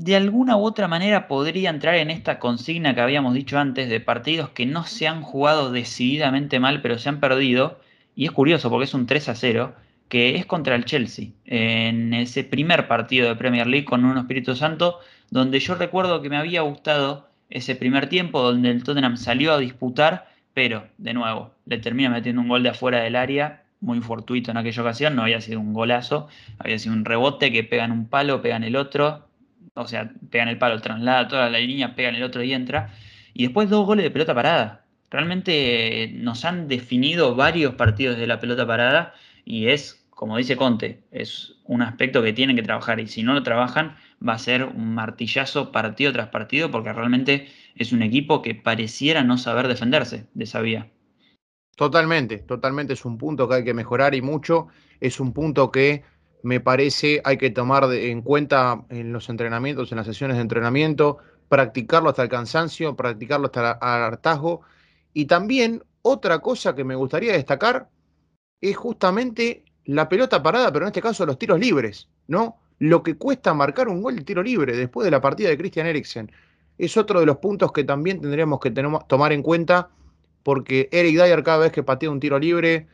[0.00, 4.00] de alguna u otra manera podría entrar en esta consigna que habíamos dicho antes de
[4.00, 7.78] partidos que no se han jugado decididamente mal, pero se han perdido.
[8.16, 9.74] Y es curioso porque es un 3 a 0
[10.08, 14.56] que es contra el Chelsea, en ese primer partido de Premier League con un Espíritu
[14.56, 14.98] Santo,
[15.30, 19.58] donde yo recuerdo que me había gustado ese primer tiempo, donde el Tottenham salió a
[19.58, 24.50] disputar, pero de nuevo, le termina metiendo un gol de afuera del área, muy fortuito
[24.50, 26.26] en aquella ocasión, no había sido un golazo,
[26.58, 29.29] había sido un rebote que pegan un palo, pegan el otro,
[29.74, 32.92] o sea, pegan el palo, traslada toda la línea, pegan el otro y entra,
[33.34, 34.86] y después dos goles de pelota parada.
[35.10, 39.14] Realmente nos han definido varios partidos de la pelota parada
[39.44, 43.32] y es como dice Conte, es un aspecto que tienen que trabajar y si no
[43.32, 48.42] lo trabajan va a ser un martillazo partido tras partido porque realmente es un equipo
[48.42, 50.90] que pareciera no saber defenderse de esa vía.
[51.74, 54.68] Totalmente, totalmente es un punto que hay que mejorar y mucho.
[55.00, 56.02] Es un punto que
[56.42, 61.18] me parece hay que tomar en cuenta en los entrenamientos, en las sesiones de entrenamiento,
[61.48, 64.62] practicarlo hasta el cansancio, practicarlo hasta el hartazgo.
[65.12, 67.88] Y también otra cosa que me gustaría destacar
[68.60, 72.58] es justamente la pelota parada, pero en este caso los tiros libres, ¿no?
[72.78, 75.86] Lo que cuesta marcar un gol de tiro libre después de la partida de Christian
[75.86, 76.30] Eriksen.
[76.78, 79.90] Es otro de los puntos que también tendríamos que tomar en cuenta,
[80.42, 82.86] porque Eric Dyer cada vez que patea un tiro libre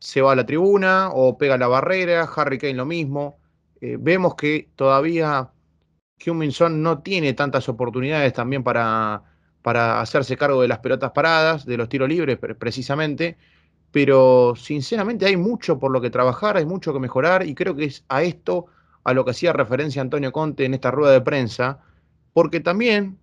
[0.00, 3.38] se va a la tribuna o pega la barrera, Harry Kane lo mismo.
[3.80, 5.50] Eh, vemos que todavía
[6.26, 9.22] Huminson no tiene tantas oportunidades también para,
[9.62, 13.36] para hacerse cargo de las pelotas paradas, de los tiros libres precisamente,
[13.92, 17.84] pero sinceramente hay mucho por lo que trabajar, hay mucho que mejorar y creo que
[17.84, 18.66] es a esto
[19.04, 21.80] a lo que hacía referencia Antonio Conte en esta rueda de prensa,
[22.32, 23.18] porque también,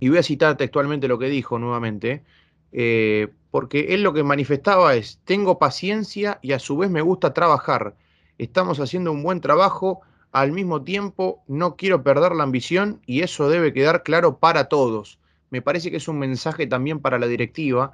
[0.00, 2.24] y voy a citar textualmente lo que dijo nuevamente,
[2.72, 7.34] eh, porque él lo que manifestaba es, tengo paciencia y a su vez me gusta
[7.34, 7.96] trabajar,
[8.38, 10.00] estamos haciendo un buen trabajo,
[10.32, 15.18] al mismo tiempo no quiero perder la ambición y eso debe quedar claro para todos.
[15.50, 17.92] Me parece que es un mensaje también para la directiva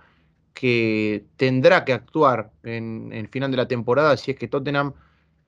[0.54, 4.94] que tendrá que actuar en, el final de la temporada si es que Tottenham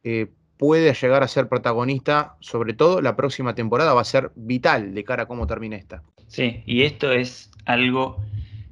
[0.02, 0.26] eh,
[0.56, 5.04] puede llegar a ser protagonista, sobre todo la próxima temporada va a ser vital de
[5.04, 6.02] cara a cómo termine esta.
[6.26, 8.18] Sí, y esto es algo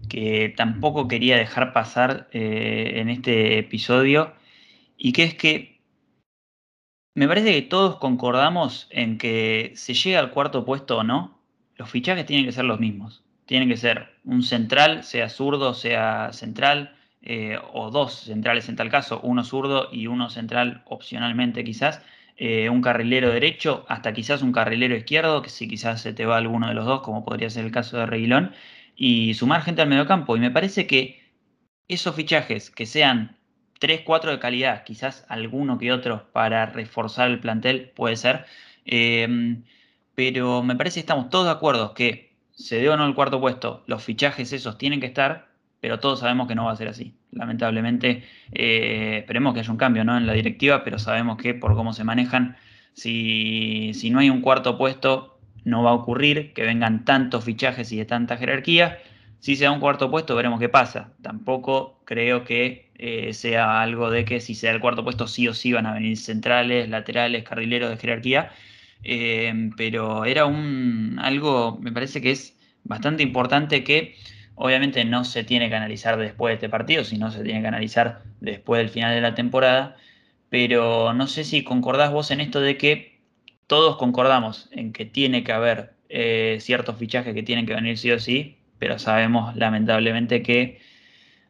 [0.09, 4.35] que tampoco quería dejar pasar eh, en este episodio,
[4.97, 5.81] y que es que
[7.15, 11.39] me parece que todos concordamos en que se llega al cuarto puesto o no,
[11.77, 13.25] los fichajes tienen que ser los mismos.
[13.47, 18.91] Tiene que ser un central, sea zurdo, sea central, eh, o dos centrales en tal
[18.91, 22.01] caso, uno zurdo y uno central opcionalmente quizás,
[22.37, 26.37] eh, un carrilero derecho, hasta quizás un carrilero izquierdo, que si quizás se te va
[26.37, 28.53] alguno de los dos, como podría ser el caso de Reguilón,
[28.99, 30.37] y sumar gente al mediocampo.
[30.37, 31.23] Y me parece que
[31.87, 33.39] esos fichajes que sean
[33.79, 38.45] 3, 4 de calidad, quizás alguno que otro para reforzar el plantel puede ser,
[38.85, 39.57] eh,
[40.17, 43.41] pero me parece que estamos todos de acuerdo que se dé o no el cuarto
[43.41, 45.47] puesto, los fichajes esos tienen que estar,
[45.81, 47.15] pero todos sabemos que no va a ser así.
[47.31, 50.17] Lamentablemente, eh, esperemos que haya un cambio ¿no?
[50.17, 52.57] en la directiva, pero sabemos que por cómo se manejan,
[52.95, 55.38] si, si no hay un cuarto puesto,
[55.69, 58.99] no va a ocurrir que vengan tantos fichajes y de tanta jerarquía.
[59.41, 61.13] Si se da un cuarto puesto, veremos qué pasa.
[61.23, 65.47] Tampoco creo que eh, sea algo de que si se da el cuarto puesto, sí
[65.49, 68.53] o sí van a venir centrales, laterales, carrileros de jerarquía.
[69.05, 74.17] Eh, pero era un algo, me parece que es bastante importante que
[74.57, 78.23] obviamente no se tiene que analizar después de este partido, sino se tiene que analizar
[78.41, 79.97] después del final de la temporada,
[80.51, 83.18] pero no sé si concordás vos en esto de que
[83.69, 88.11] todos concordamos en que tiene que haber eh, ciertos fichajes que tienen que venir sí
[88.11, 90.81] o sí, pero sabemos lamentablemente que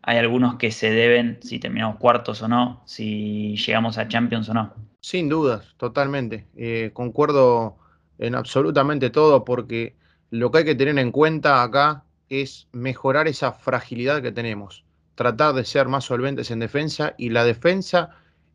[0.02, 4.54] hay algunos que se deben si terminamos cuartos o no, si llegamos a Champions o
[4.54, 4.74] no.
[5.00, 6.46] Sin dudas, totalmente.
[6.56, 7.78] Eh, concuerdo
[8.18, 9.96] en absolutamente todo porque
[10.30, 15.54] lo que hay que tener en cuenta acá es mejorar esa fragilidad que tenemos, tratar
[15.54, 18.10] de ser más solventes en defensa y la defensa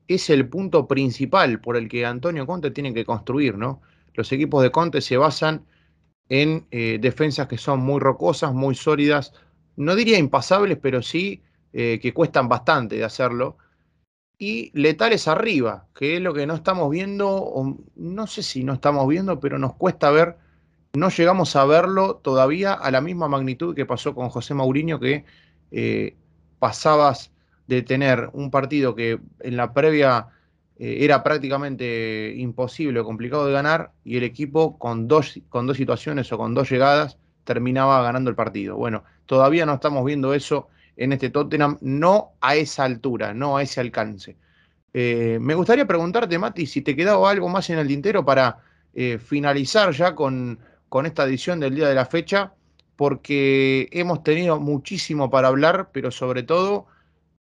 [0.07, 3.81] es el punto principal por el que Antonio Conte tiene que construir, ¿no?
[4.13, 5.65] Los equipos de Conte se basan
[6.29, 9.33] en eh, defensas que son muy rocosas, muy sólidas,
[9.75, 11.41] no diría impasables, pero sí
[11.73, 13.57] eh, que cuestan bastante de hacerlo
[14.37, 19.07] y letales arriba, que es lo que no estamos viendo, no sé si no estamos
[19.07, 20.37] viendo, pero nos cuesta ver,
[20.93, 25.25] no llegamos a verlo todavía a la misma magnitud que pasó con José Mourinho, que
[25.71, 26.15] eh,
[26.59, 27.32] pasabas
[27.73, 30.27] de tener un partido que en la previa
[30.77, 35.77] eh, era prácticamente imposible o complicado de ganar, y el equipo con dos, con dos
[35.77, 38.75] situaciones o con dos llegadas terminaba ganando el partido.
[38.77, 43.63] Bueno, todavía no estamos viendo eso en este Tottenham, no a esa altura, no a
[43.63, 44.37] ese alcance.
[44.93, 48.59] Eh, me gustaría preguntarte, Mati, si te quedaba algo más en el tintero para
[48.93, 50.59] eh, finalizar ya con,
[50.89, 52.53] con esta edición del día de la fecha,
[52.95, 56.85] porque hemos tenido muchísimo para hablar, pero sobre todo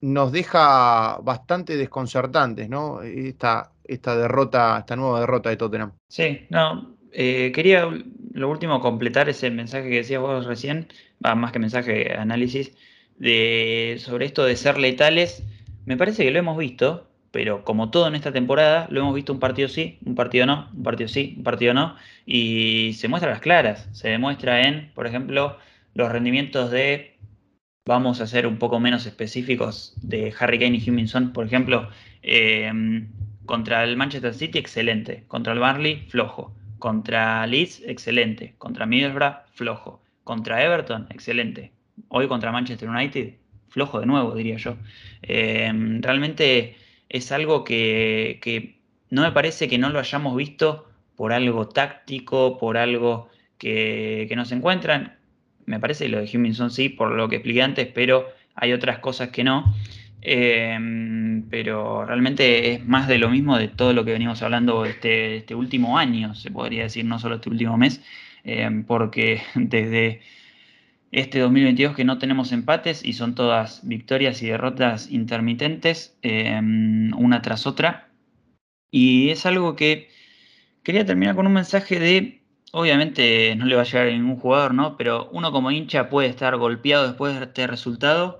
[0.04, 3.02] nos deja bastante desconcertantes, ¿no?
[3.02, 5.94] Esta, esta derrota, esta nueva derrota de Tottenham.
[6.10, 7.88] Sí, no, eh, quería
[8.34, 10.90] lo último completar ese mensaje que decías vos recién,
[11.22, 12.76] más que mensaje, análisis,
[13.18, 15.42] de, sobre esto de ser letales,
[15.86, 19.32] me parece que lo hemos visto, pero como todo en esta temporada, lo hemos visto
[19.32, 21.96] un partido sí, un partido no, un partido sí, un partido no,
[22.26, 25.58] y se muestra las claras, se demuestra en, por ejemplo,
[25.94, 27.13] los rendimientos de,
[27.86, 31.90] vamos a ser un poco menos específicos, de Harry Kane y Huminson, por ejemplo,
[32.22, 33.10] em,
[33.46, 40.02] contra el Manchester City, excelente, contra el Barley, flojo, contra Leeds, excelente, contra Middlesbrough, flojo,
[40.24, 41.72] contra Everton, excelente,
[42.08, 43.34] hoy contra Manchester United,
[43.70, 44.78] flojo de nuevo, diría yo.
[45.22, 46.78] Em, realmente
[47.10, 48.80] es algo que,
[49.10, 54.36] no me parece que no lo hayamos visto por algo táctico, por algo que, que
[54.36, 55.18] no se encuentran.
[55.66, 59.30] Me parece lo de Huminson sí, por lo que expliqué antes, pero hay otras cosas
[59.30, 59.74] que no.
[60.26, 65.36] Em, pero realmente es más de lo mismo de todo lo que venimos hablando este,
[65.36, 68.02] este último año, se podría decir, no solo este último mes,
[68.46, 70.22] em, porque desde
[71.12, 77.42] este 2022 que no tenemos empates y son todas victorias y derrotas intermitentes, em, una
[77.42, 78.10] tras otra.
[78.92, 80.10] Y es algo que
[80.84, 82.43] quería terminar con un mensaje de,
[82.74, 84.98] obviamente no le va a llegar a ningún jugador, ¿no?
[84.98, 88.40] Pero uno como hincha puede estar golpeado después de este resultado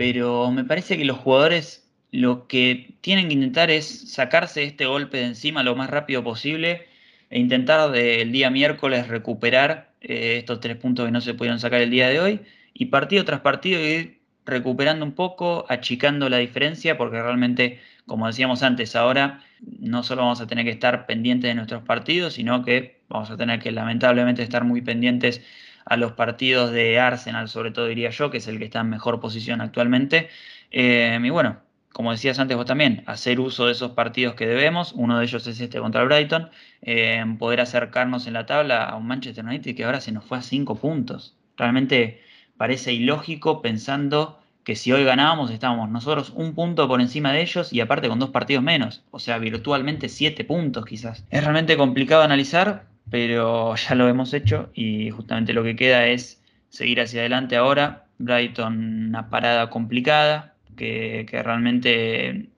[0.00, 5.18] pero me parece que los jugadores lo que tienen que intentar es sacarse este golpe
[5.18, 6.86] de encima lo más rápido posible
[7.28, 11.82] e intentar el día miércoles recuperar eh, estos tres puntos que no se pudieron sacar
[11.82, 12.40] el día de hoy
[12.72, 14.19] y partido tras partido ir
[14.50, 20.40] recuperando un poco, achicando la diferencia, porque realmente, como decíamos antes, ahora no solo vamos
[20.40, 24.42] a tener que estar pendientes de nuestros partidos, sino que vamos a tener que lamentablemente
[24.42, 25.42] estar muy pendientes
[25.84, 28.90] a los partidos de Arsenal, sobre todo diría yo, que es el que está en
[28.90, 30.28] mejor posición actualmente.
[30.70, 31.60] Eh, y bueno,
[31.92, 35.46] como decías antes vos también, hacer uso de esos partidos que debemos, uno de ellos
[35.46, 36.50] es este contra el Brighton,
[36.82, 40.38] eh, poder acercarnos en la tabla a un Manchester United que ahora se nos fue
[40.38, 41.36] a cinco puntos.
[41.56, 42.22] Realmente
[42.56, 47.72] parece ilógico pensando que si hoy ganábamos estábamos nosotros un punto por encima de ellos
[47.72, 51.24] y aparte con dos partidos menos, o sea, virtualmente siete puntos quizás.
[51.30, 56.42] Es realmente complicado analizar, pero ya lo hemos hecho y justamente lo que queda es
[56.68, 58.06] seguir hacia adelante ahora.
[58.18, 62.50] Brighton, una parada complicada, que, realmente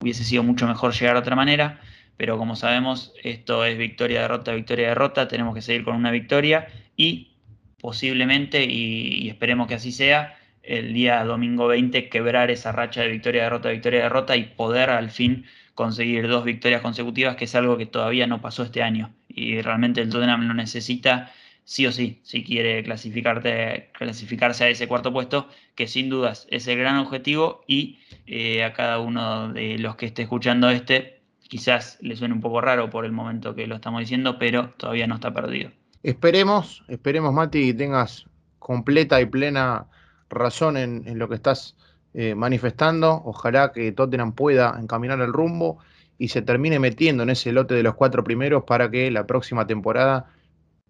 [0.00, 1.80] hubiese sido mucho mejor llegar de otra manera,
[2.16, 6.66] pero como sabemos, esto es victoria, derrota, victoria, derrota, tenemos que seguir con una victoria
[6.96, 7.36] y
[7.80, 10.36] posiblemente, y esperemos que así sea,
[10.66, 15.10] el día domingo 20 quebrar esa racha de victoria, derrota, victoria, derrota y poder al
[15.10, 15.44] fin
[15.74, 19.12] conseguir dos victorias consecutivas, que es algo que todavía no pasó este año.
[19.28, 21.32] Y realmente el Tottenham lo necesita
[21.64, 26.78] sí o sí, si quiere clasificarse a ese cuarto puesto, que sin dudas es el
[26.78, 32.16] gran objetivo y eh, a cada uno de los que esté escuchando este, quizás le
[32.16, 35.32] suene un poco raro por el momento que lo estamos diciendo, pero todavía no está
[35.32, 35.70] perdido.
[36.02, 38.26] Esperemos, esperemos Mati, tengas
[38.58, 39.86] completa y plena
[40.34, 41.76] razón en lo que estás
[42.16, 43.22] eh, manifestando.
[43.24, 45.78] Ojalá que Tottenham pueda encaminar el rumbo
[46.16, 49.66] y se termine metiendo en ese lote de los cuatro primeros para que la próxima
[49.66, 50.30] temporada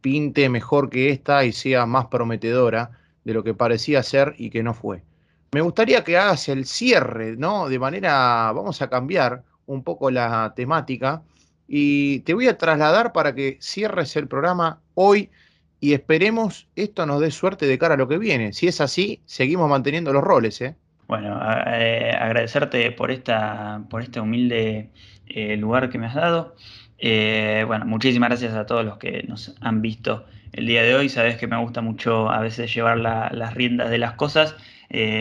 [0.03, 2.91] pinte mejor que esta y sea más prometedora
[3.25, 5.03] de lo que parecía ser y que no fue.
[5.53, 7.71] Me gustaría que hagas el cierre, ¿no?
[7.71, 11.23] De manera, vamos a cambiar un poco la temática
[11.67, 15.31] y te voy a trasladar para que cierres el programa hoy
[15.85, 18.55] y esperemos esto nos dé suerte de cara a lo que viene.
[18.55, 20.77] Si es así, seguimos manteniendo los roles, ¿eh?
[21.09, 24.89] Bueno, eh, agradecerte por, esta, por este humilde
[25.27, 26.57] eh, lugar que me has dado.
[26.97, 31.11] Eh, bueno, muchísimas gracias a todos los que nos han visto el día de hoy.
[31.11, 34.57] Sabes que me gusta mucho a veces llevar las riendas de las cosas.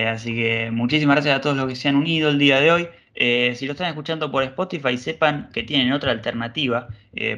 [0.08, 2.88] así que muchísimas gracias a todos los que se han unido el día de hoy.
[3.16, 6.88] Si lo están escuchando por Spotify, sepan que tienen otra alternativa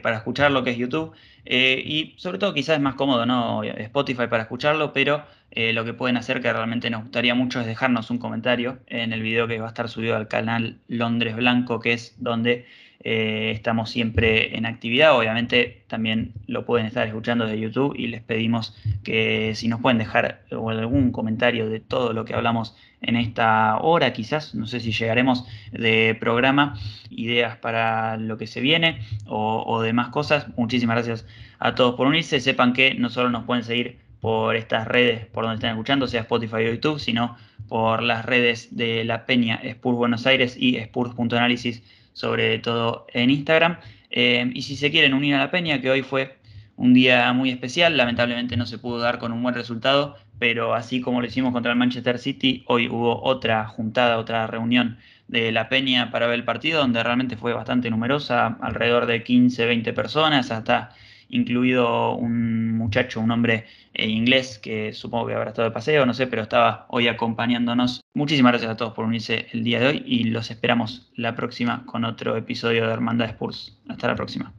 [0.02, 1.14] para escuchar lo que es YouTube.
[1.46, 3.64] y sobre todo quizás es más cómodo, ¿no?
[3.64, 5.24] Spotify para escucharlo, pero
[5.56, 9.14] eh, lo que pueden hacer, que realmente nos gustaría mucho, es dejarnos un comentario en
[9.14, 12.66] el video que va a estar subido al canal Londres Blanco, que es donde
[13.08, 15.16] eh, estamos siempre en actividad.
[15.16, 20.00] Obviamente también lo pueden estar escuchando de YouTube y les pedimos que si nos pueden
[20.00, 24.92] dejar algún comentario de todo lo que hablamos en esta hora, quizás, no sé si
[24.92, 26.80] llegaremos de programa,
[27.12, 30.48] ideas para lo que se viene o, o demás cosas.
[30.58, 31.28] Muchísimas gracias
[31.60, 32.40] a todos por unirse.
[32.40, 36.22] Sepan que no solo nos pueden seguir por estas redes por donde están escuchando, sea
[36.22, 37.38] Spotify o YouTube, sino
[37.68, 41.84] por las redes de La Peña, Spurs Buenos Aires y Spurs.análisis,
[42.16, 43.78] sobre todo en Instagram.
[44.10, 46.38] Eh, y si se quieren unir a La Peña, que hoy fue
[46.78, 51.02] un día muy especial, lamentablemente no se pudo dar con un buen resultado, pero así
[51.02, 54.98] como lo hicimos contra el Manchester City, hoy hubo otra juntada, otra reunión
[55.28, 59.66] de La Peña para ver el partido, donde realmente fue bastante numerosa, alrededor de 15,
[59.66, 60.92] 20 personas, hasta
[61.30, 66.14] incluido un muchacho, un hombre eh, inglés que supongo que habrá estado de paseo, no
[66.14, 68.02] sé, pero estaba hoy acompañándonos.
[68.14, 71.84] Muchísimas gracias a todos por unirse el día de hoy y los esperamos la próxima
[71.86, 73.78] con otro episodio de Hermandad Spurs.
[73.88, 74.54] Hasta la próxima.